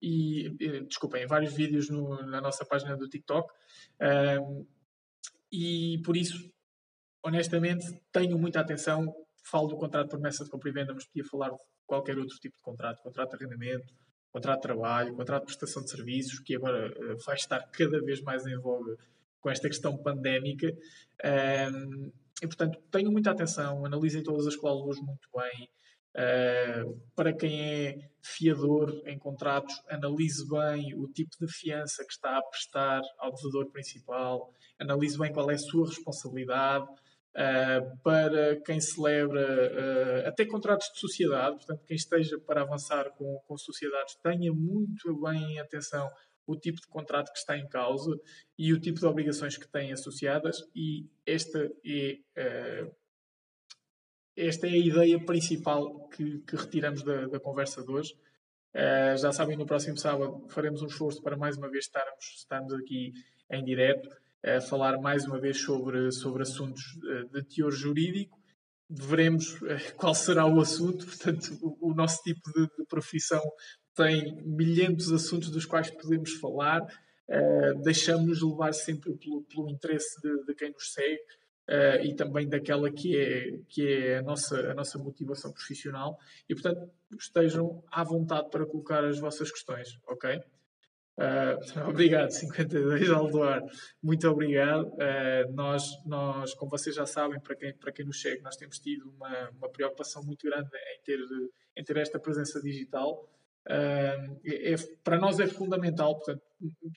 e, 0.01 0.49
desculpem, 0.87 1.27
vários 1.27 1.53
vídeos 1.53 1.89
no, 1.89 2.25
na 2.25 2.41
nossa 2.41 2.65
página 2.65 2.97
do 2.97 3.07
TikTok. 3.07 3.51
Um, 4.01 4.65
e 5.51 6.01
por 6.03 6.17
isso, 6.17 6.51
honestamente, 7.23 7.85
tenho 8.11 8.37
muita 8.37 8.59
atenção. 8.59 9.13
Falo 9.43 9.67
do 9.67 9.77
contrato 9.77 10.05
de 10.05 10.11
promessa 10.11 10.43
de 10.43 10.49
compra 10.49 10.69
e 10.69 10.73
venda, 10.73 10.93
mas 10.93 11.05
podia 11.05 11.25
falar 11.25 11.49
de 11.49 11.57
qualquer 11.85 12.17
outro 12.17 12.37
tipo 12.37 12.55
de 12.55 12.61
contrato, 12.61 13.01
contrato 13.01 13.37
de 13.37 13.43
arrendamento, 13.43 13.93
contrato 14.31 14.57
de 14.57 14.61
trabalho, 14.61 15.15
contrato 15.15 15.41
de 15.41 15.45
prestação 15.47 15.83
de 15.83 15.89
serviços, 15.89 16.39
que 16.39 16.55
agora 16.55 16.89
uh, 16.89 17.17
vai 17.25 17.35
estar 17.35 17.59
cada 17.71 17.99
vez 18.01 18.21
mais 18.21 18.45
em 18.45 18.57
voga 18.57 18.95
com 19.41 19.49
esta 19.49 19.67
questão 19.67 19.97
pandémica. 19.97 20.67
E, 22.41 22.47
portanto, 22.47 22.79
tenham 22.91 23.11
muita 23.11 23.31
atenção, 23.31 23.85
analisem 23.85 24.23
todas 24.23 24.47
as 24.47 24.55
cláusulas 24.55 24.97
muito 24.99 25.27
bem. 25.35 25.67
Para 27.15 27.33
quem 27.33 27.61
é 27.61 28.09
fiador 28.21 29.01
em 29.05 29.17
contratos, 29.17 29.81
analise 29.89 30.47
bem 30.47 30.93
o 30.95 31.07
tipo 31.07 31.31
de 31.39 31.51
fiança 31.51 32.03
que 32.05 32.11
está 32.11 32.37
a 32.37 32.43
prestar 32.43 33.01
ao 33.17 33.33
devedor 33.33 33.71
principal, 33.71 34.53
analise 34.79 35.17
bem 35.17 35.31
qual 35.31 35.49
é 35.49 35.55
a 35.55 35.57
sua 35.57 35.87
responsabilidade, 35.87 36.87
Uh, 37.33 37.97
para 38.03 38.61
quem 38.63 38.81
celebra 38.81 39.39
uh, 39.41 40.27
até 40.27 40.45
contratos 40.45 40.91
de 40.91 40.99
sociedade, 40.99 41.55
portanto, 41.55 41.85
quem 41.85 41.95
esteja 41.95 42.37
para 42.39 42.61
avançar 42.61 43.09
com, 43.11 43.39
com 43.47 43.57
sociedades, 43.57 44.15
tenha 44.21 44.51
muito 44.51 45.17
bem 45.21 45.53
em 45.53 45.59
atenção 45.59 46.09
o 46.45 46.57
tipo 46.57 46.81
de 46.81 46.87
contrato 46.87 47.31
que 47.31 47.37
está 47.37 47.57
em 47.57 47.65
causa 47.69 48.19
e 48.57 48.73
o 48.73 48.81
tipo 48.81 48.99
de 48.99 49.05
obrigações 49.05 49.55
que 49.55 49.65
têm 49.65 49.93
associadas, 49.93 50.57
e 50.75 51.09
esta 51.25 51.71
é, 51.85 52.19
uh, 52.37 52.95
esta 54.35 54.67
é 54.67 54.71
a 54.71 54.77
ideia 54.77 55.25
principal 55.25 56.09
que, 56.09 56.39
que 56.39 56.57
retiramos 56.57 57.01
da, 57.01 57.27
da, 57.27 57.39
conversa 57.39 57.81
de 57.81 57.91
hoje. 57.91 58.13
já 59.17 59.31
sabem, 59.31 59.55
no 59.55 59.65
próximo 59.65 59.97
sábado 59.97 60.47
faremos 60.49 60.81
um 60.81 60.87
esforço 60.87 61.21
para 61.21 61.37
mais 61.37 61.55
uma 61.55 61.69
vez 61.69 61.85
estarmos, 61.85 62.25
estarmos 62.35 62.73
aqui 62.73 63.13
em 63.49 63.63
direto 63.63 64.09
a 64.43 64.59
falar 64.59 64.99
mais 64.99 65.25
uma 65.25 65.39
vez 65.39 65.61
sobre, 65.61 66.11
sobre 66.11 66.41
assuntos 66.41 66.83
eh, 67.09 67.23
de 67.31 67.43
teor 67.43 67.71
jurídico. 67.71 68.39
Veremos 68.89 69.61
eh, 69.63 69.91
qual 69.95 70.15
será 70.15 70.45
o 70.45 70.59
assunto, 70.59 71.05
portanto, 71.05 71.77
o, 71.79 71.93
nosso 71.93 72.21
tipo 72.23 72.41
de, 72.51 72.67
de, 72.77 72.85
profissão 72.87 73.41
tem 73.95 74.41
milhentos 74.43 75.07
de 75.07 75.15
assuntos 75.15 75.49
dos 75.51 75.65
quais 75.65 75.89
podemos 75.91 76.33
falar. 76.33 76.81
Uh, 77.29 77.81
Deixamos-nos 77.83 78.41
levar 78.41 78.73
sempre 78.73 79.13
pelo, 79.13 79.43
pelo 79.43 79.69
interesse 79.69 80.19
de, 80.21 80.43
de, 80.43 80.53
quem 80.53 80.71
nos 80.71 80.91
segue 80.91 81.21
uh, 81.69 82.03
e 82.03 82.13
também 82.13 82.49
daquela 82.49 82.91
que 82.91 83.17
é, 83.17 83.57
que 83.69 83.87
é 83.87 84.17
a, 84.17 84.21
nossa, 84.21 84.71
a 84.71 84.73
nossa 84.73 84.97
motivação 84.97 85.53
profissional. 85.53 86.17
E, 86.49 86.53
portanto, 86.53 86.89
estejam 87.17 87.81
à 87.89 88.03
vontade 88.03 88.49
para 88.49 88.65
colocar 88.65 89.05
as 89.05 89.19
vossas 89.19 89.49
questões, 89.49 89.97
ok? 90.07 90.41
Uh, 91.17 91.57
obrigado, 91.89 92.31
52 92.31 93.09
Aldoar. 93.09 93.61
Muito 94.01 94.27
obrigado. 94.27 94.87
Uh, 94.87 95.53
nós, 95.53 95.83
nós, 96.05 96.53
como 96.53 96.71
vocês 96.71 96.95
já 96.95 97.05
sabem, 97.05 97.39
para 97.39 97.55
quem, 97.55 97.75
para 97.75 97.91
quem 97.91 98.05
nos 98.05 98.21
segue, 98.21 98.41
nós 98.41 98.55
temos 98.55 98.79
tido 98.79 99.09
uma, 99.09 99.49
uma 99.51 99.69
preocupação 99.69 100.23
muito 100.23 100.47
grande 100.47 100.69
em 100.69 101.01
ter, 101.03 101.19
em 101.77 101.83
ter 101.83 101.97
esta 101.97 102.19
presença 102.19 102.61
digital. 102.61 103.27
Uh, 103.67 104.39
é, 104.45 104.75
para 105.03 105.19
nós 105.19 105.39
é 105.39 105.47
fundamental, 105.47 106.15
portanto, 106.15 106.41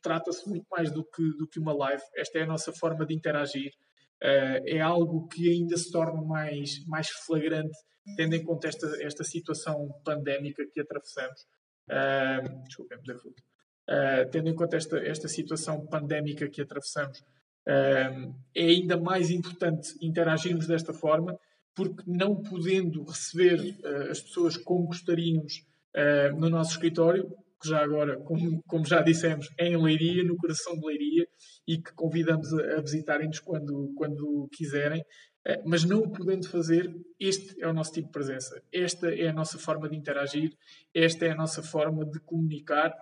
trata-se 0.03 0.49
muito 0.49 0.67
mais 0.71 0.91
do 0.91 1.05
que, 1.05 1.23
do 1.37 1.47
que 1.47 1.59
uma 1.59 1.75
live. 1.75 2.03
Esta 2.17 2.39
é 2.39 2.43
a 2.43 2.47
nossa 2.47 2.73
forma 2.73 3.05
de 3.05 3.15
interagir. 3.15 3.73
é 4.21 4.81
algo 4.81 5.29
que 5.29 5.51
ainda 5.51 5.77
se 5.77 5.91
torna 5.91 6.23
mais, 6.23 6.83
mais 6.87 7.11
flagrante, 7.11 7.77
tendo 8.17 8.35
em 8.35 8.43
conta 8.43 8.69
esta, 8.69 8.87
esta 9.03 9.25
situação 9.25 9.89
pandémica 10.05 10.65
que 10.73 10.81
atravessamos. 10.81 11.43
Uh, 11.89 12.63
desculpem, 12.65 12.99
fruto. 13.03 13.43
Uh, 13.89 14.29
tendo 14.31 14.49
em 14.49 14.55
conta 14.55 14.79
esta, 14.79 14.97
esta 14.99 15.29
situação 15.29 15.87
pandémica 15.87 16.49
que 16.49 16.63
atravessamos, 16.63 17.19
uh, 17.19 18.35
é 18.55 18.63
ainda 18.63 18.97
mais 18.97 19.31
importante 19.31 19.95
interagirmos 20.01 20.67
desta 20.67 20.95
forma, 20.95 21.39
porque 21.75 22.03
não 22.07 22.43
podendo 22.43 23.03
receber 23.05 23.61
uh, 23.61 24.11
as 24.11 24.21
pessoas 24.21 24.57
como 24.57 24.87
gostaríamos 24.87 25.67
no 26.37 26.51
nosso 26.51 26.73
escritório, 26.73 27.33
que 27.63 27.69
já 27.69 27.81
agora, 27.81 28.19
como, 28.19 28.61
como, 28.67 28.85
já 28.85 29.01
dissemos, 29.01 29.49
é 29.57 29.69
em 29.69 29.81
Leiria, 29.81 30.25
no 30.25 30.37
coração 30.37 30.75
de 30.75 30.85
Leiria, 30.85 31.25
e 31.69 31.79
que 31.79 31.93
convidamos 31.93 32.53
a, 32.53 32.79
a 32.79 32.81
visitarem-nos 32.81 33.39
quando, 33.39 33.95
quando 33.97 34.49
quiserem, 34.51 35.05
mas 35.65 35.85
não 35.85 36.01
o 36.01 36.11
podendo 36.11 36.49
fazer, 36.49 36.93
este 37.21 37.63
é 37.63 37.69
o 37.69 37.73
nosso 37.73 37.93
tipo 37.93 38.09
de 38.09 38.13
presença, 38.13 38.61
esta 38.73 39.15
é 39.15 39.29
a 39.29 39.33
nossa 39.33 39.57
forma 39.57 39.89
de 39.89 39.95
interagir, 39.97 40.53
esta 40.93 41.27
é 41.27 41.31
a 41.31 41.37
nossa 41.37 41.63
forma 41.63 42.05
de 42.05 42.19
comunicar 42.19 42.93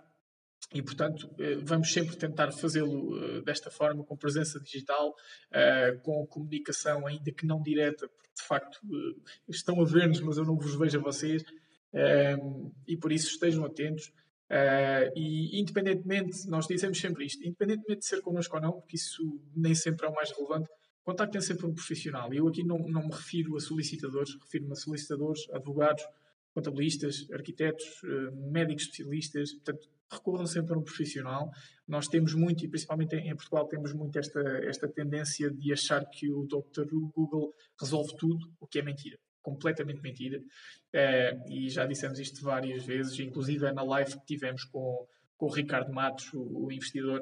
e, 0.75 0.83
portanto, 0.83 1.29
eh, 1.39 1.57
vamos 1.57 1.93
sempre 1.93 2.17
tentar 2.17 2.51
fazê-lo 2.53 3.19
eh, 3.19 3.43
desta 3.43 3.71
forma, 3.71 4.05
com 4.05 4.17
presença 4.17 4.59
digital, 4.61 5.15
eh, 5.51 5.99
com 6.03 6.27
comunicação, 6.27 7.07
ainda 7.07 7.31
que 7.33 7.47
não 7.47 7.61
direta, 7.63 8.09
porque 8.09 8.31
de 8.35 8.43
facto 8.43 8.81
estão 9.49 9.81
a 9.81 9.85
ver-nos, 9.85 10.21
mas 10.21 10.39
eu 10.39 10.45
não 10.45 10.57
vos 10.57 10.75
vejo 10.75 10.99
a 10.99 11.03
vocês, 11.03 11.43
e 12.89 12.97
por 12.97 13.13
isso 13.13 13.29
estejam 13.29 13.67
atentos. 13.67 14.11
E, 15.15 15.61
independentemente, 15.61 16.49
nós 16.49 16.67
dizemos 16.67 16.99
sempre 16.99 17.27
isto, 17.27 17.47
independentemente 17.47 18.01
de 18.01 18.07
ser 18.07 18.23
connosco 18.23 18.57
ou 18.57 18.63
não, 18.63 18.73
porque 18.73 18.97
isso 18.97 19.23
nem 19.55 19.75
sempre 19.75 20.07
é 20.07 20.09
o 20.09 20.15
mais 20.15 20.31
relevante, 20.31 20.71
contactem 21.05 21.43
sempre 21.43 21.67
um 21.67 21.75
profissional. 21.75 22.33
Eu 22.33 22.49
aqui 22.49 22.65
não, 22.65 22.79
não 22.79 23.03
me 23.03 23.13
refiro 23.13 23.55
a 23.55 23.61
solicitadores, 23.61 24.35
refiro-me 24.41 24.73
a 24.73 24.77
solicitadores, 24.77 25.43
advogados, 25.51 26.05
contabilistas, 26.55 27.27
arquitetos, 27.31 27.85
médicos 28.51 28.85
especialistas, 28.85 29.53
portanto, 29.53 29.87
recorram 30.13 30.47
sempre 30.47 30.75
a 30.75 30.79
um 30.79 30.83
profissional. 30.83 31.51
Nós 31.89 32.07
temos 32.07 32.35
muito, 32.35 32.65
e 32.65 32.69
principalmente 32.69 33.17
em 33.17 33.35
Portugal, 33.35 33.67
temos 33.67 33.93
muito 33.93 34.19
esta, 34.19 34.41
esta 34.65 34.89
tendência 34.89 35.51
de 35.51 35.73
achar 35.73 36.05
que 36.07 36.31
o 36.31 36.47
Dr. 36.47 36.87
Google 37.15 37.53
resolve 37.81 38.15
tudo, 38.17 38.53
o 38.61 38.67
que 38.67 38.79
é 38.79 38.83
mentira. 38.83 39.19
Completamente 39.41 40.01
mentira. 40.01 40.39
Uh, 40.39 41.53
e 41.53 41.69
já 41.69 41.87
dissemos 41.87 42.19
isto 42.19 42.43
várias 42.43 42.85
vezes, 42.85 43.19
inclusive 43.19 43.71
na 43.73 43.83
live 43.83 44.13
que 44.21 44.27
tivemos 44.27 44.65
com, 44.65 45.07
com 45.37 45.47
o 45.47 45.53
Ricardo 45.53 45.93
Matos, 45.93 46.33
o, 46.33 46.67
o 46.67 46.73
investidor. 46.73 47.21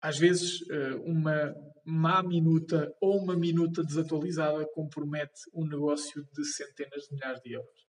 Às 0.00 0.18
vezes, 0.18 0.60
uh, 0.62 1.02
uma 1.04 1.54
má 1.84 2.22
minuta 2.22 2.92
ou 3.00 3.18
uma 3.18 3.36
minuta 3.36 3.82
desatualizada 3.82 4.66
compromete 4.74 5.40
um 5.54 5.66
negócio 5.66 6.26
de 6.32 6.44
centenas 6.44 7.04
de 7.04 7.14
milhares 7.14 7.40
de 7.42 7.52
euros. 7.52 7.84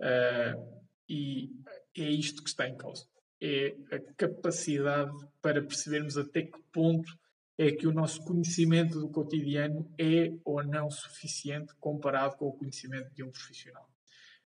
Uh, 0.00 0.84
e 1.08 1.50
é 1.98 2.08
isto 2.10 2.42
que 2.42 2.48
está 2.48 2.66
em 2.66 2.76
causa 2.76 3.04
é 3.40 3.76
a 3.90 3.98
capacidade 4.16 5.12
para 5.40 5.62
percebermos 5.62 6.16
até 6.16 6.42
que 6.42 6.58
ponto 6.72 7.16
é 7.56 7.70
que 7.70 7.86
o 7.86 7.92
nosso 7.92 8.22
conhecimento 8.24 8.98
do 8.98 9.08
cotidiano 9.08 9.88
é 9.98 10.32
ou 10.44 10.62
não 10.64 10.90
suficiente 10.90 11.74
comparado 11.78 12.36
com 12.36 12.46
o 12.46 12.52
conhecimento 12.52 13.12
de 13.14 13.22
um 13.22 13.30
profissional. 13.30 13.88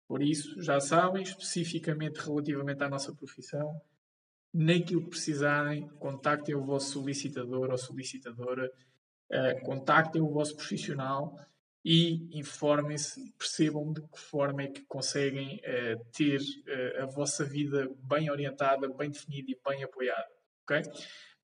Por 0.06 0.22
isso, 0.22 0.60
já 0.62 0.80
sabem, 0.80 1.22
especificamente 1.22 2.18
relativamente 2.18 2.82
à 2.82 2.88
nossa 2.88 3.14
profissão, 3.14 3.80
naquilo 4.52 5.02
que 5.02 5.10
precisarem, 5.10 5.88
contactem 5.98 6.54
o 6.54 6.64
vosso 6.64 6.92
solicitador 6.92 7.70
ou 7.70 7.78
solicitadora, 7.78 8.70
uh, 9.30 9.64
contactem 9.64 10.22
o 10.22 10.30
vosso 10.30 10.56
profissional 10.56 11.38
e 11.84 12.38
informem-se, 12.38 13.30
percebam 13.32 13.92
de 13.92 14.00
que 14.00 14.18
forma 14.18 14.62
é 14.62 14.68
que 14.68 14.80
conseguem 14.86 15.56
uh, 15.56 16.04
ter 16.16 16.40
uh, 16.40 17.02
a 17.02 17.06
vossa 17.06 17.44
vida 17.44 17.86
bem 18.02 18.30
orientada, 18.30 18.88
bem 18.88 19.10
definida 19.10 19.50
e 19.50 19.60
bem 19.68 19.84
apoiada. 19.84 20.26
Okay? 20.62 20.80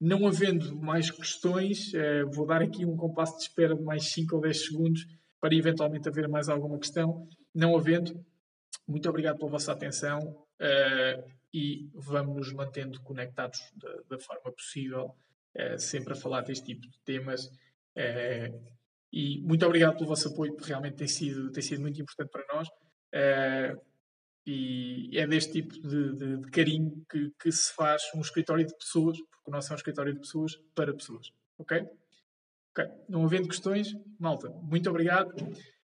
Não 0.01 0.27
havendo 0.27 0.75
mais 0.75 1.11
questões, 1.11 1.93
uh, 1.93 2.31
vou 2.33 2.47
dar 2.47 2.63
aqui 2.63 2.87
um 2.87 2.97
compasso 2.97 3.37
de 3.37 3.43
espera 3.43 3.75
de 3.75 3.83
mais 3.83 4.11
5 4.11 4.35
ou 4.35 4.41
10 4.41 4.65
segundos 4.65 5.07
para 5.39 5.55
eventualmente 5.55 6.09
haver 6.09 6.27
mais 6.27 6.49
alguma 6.49 6.79
questão. 6.79 7.29
Não 7.55 7.77
havendo, 7.77 8.25
muito 8.89 9.09
obrigado 9.11 9.37
pela 9.37 9.51
vossa 9.51 9.73
atenção 9.73 10.47
e 11.53 11.89
vamos 11.95 12.37
nos 12.37 12.53
mantendo 12.53 13.01
conectados 13.01 13.61
da, 13.75 13.91
da 14.11 14.19
forma 14.19 14.53
possível, 14.53 15.15
sempre 15.79 16.13
a 16.13 16.17
falar 16.17 16.43
deste 16.43 16.67
tipo 16.67 16.83
de 16.83 17.01
temas. 17.01 17.51
E 19.13 19.41
muito 19.43 19.65
obrigado 19.67 19.97
pelo 19.97 20.09
vosso 20.09 20.29
apoio, 20.29 20.55
porque 20.55 20.69
realmente 20.69 20.97
tem 20.97 21.09
sido, 21.09 21.51
tem 21.51 21.63
sido 21.63 21.81
muito 21.81 22.01
importante 22.01 22.31
para 22.31 22.45
nós. 22.55 22.69
E 24.47 25.11
é 25.19 25.27
deste 25.27 25.53
tipo 25.53 25.75
de, 25.87 26.17
de, 26.17 26.37
de 26.39 26.51
carinho 26.51 27.05
que, 27.11 27.31
que, 27.41 27.53
se 27.53 27.75
faz 27.75 28.03
um 28.15 28.21
escritório 28.21 28.67
de 28.67 28.75
pessoas, 28.77 29.19
porque 29.19 29.49
o 29.49 29.51
nosso 29.51 29.73
é 29.73 29.75
um 29.75 29.77
escritório 29.77 30.15
de 30.15 30.21
pessoas 30.21 30.57
para 30.75 30.95
pessoas. 30.95 31.31
Ok? 31.59 31.87
Ok. 32.71 32.85
Não 33.09 33.25
havendo 33.25 33.49
questões, 33.49 33.95
malta, 34.19 34.49
muito 34.49 34.89
obrigado. 34.89 35.35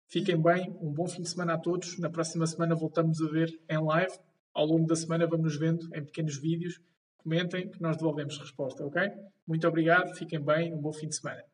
Fiquem 0.08 0.40
bem, 0.40 0.70
um 0.80 0.92
bom 0.92 1.06
fim 1.06 1.22
de 1.22 1.28
semana 1.28 1.54
a 1.54 1.58
todos. 1.58 1.98
Na 1.98 2.08
próxima 2.08 2.46
semana 2.46 2.74
voltamos 2.74 3.20
a 3.20 3.28
ver 3.28 3.48
em 3.68 3.78
live. 3.78 4.16
Ao 4.54 4.64
longo 4.64 4.86
da 4.86 4.96
semana 4.96 5.26
vamos 5.26 5.56
vendo 5.56 5.86
em 5.94 6.04
pequenos 6.04 6.38
vídeos. 6.38 6.80
Comentem 7.18 7.68
que 7.68 7.82
nós 7.82 7.96
devolvemos 7.96 8.38
resposta, 8.38 8.86
ok? 8.86 9.02
Muito 9.46 9.66
obrigado, 9.66 10.14
fiquem 10.14 10.40
bem, 10.40 10.72
um 10.72 10.80
bom 10.80 10.92
fim 10.92 11.08
de 11.08 11.16
semana. 11.16 11.44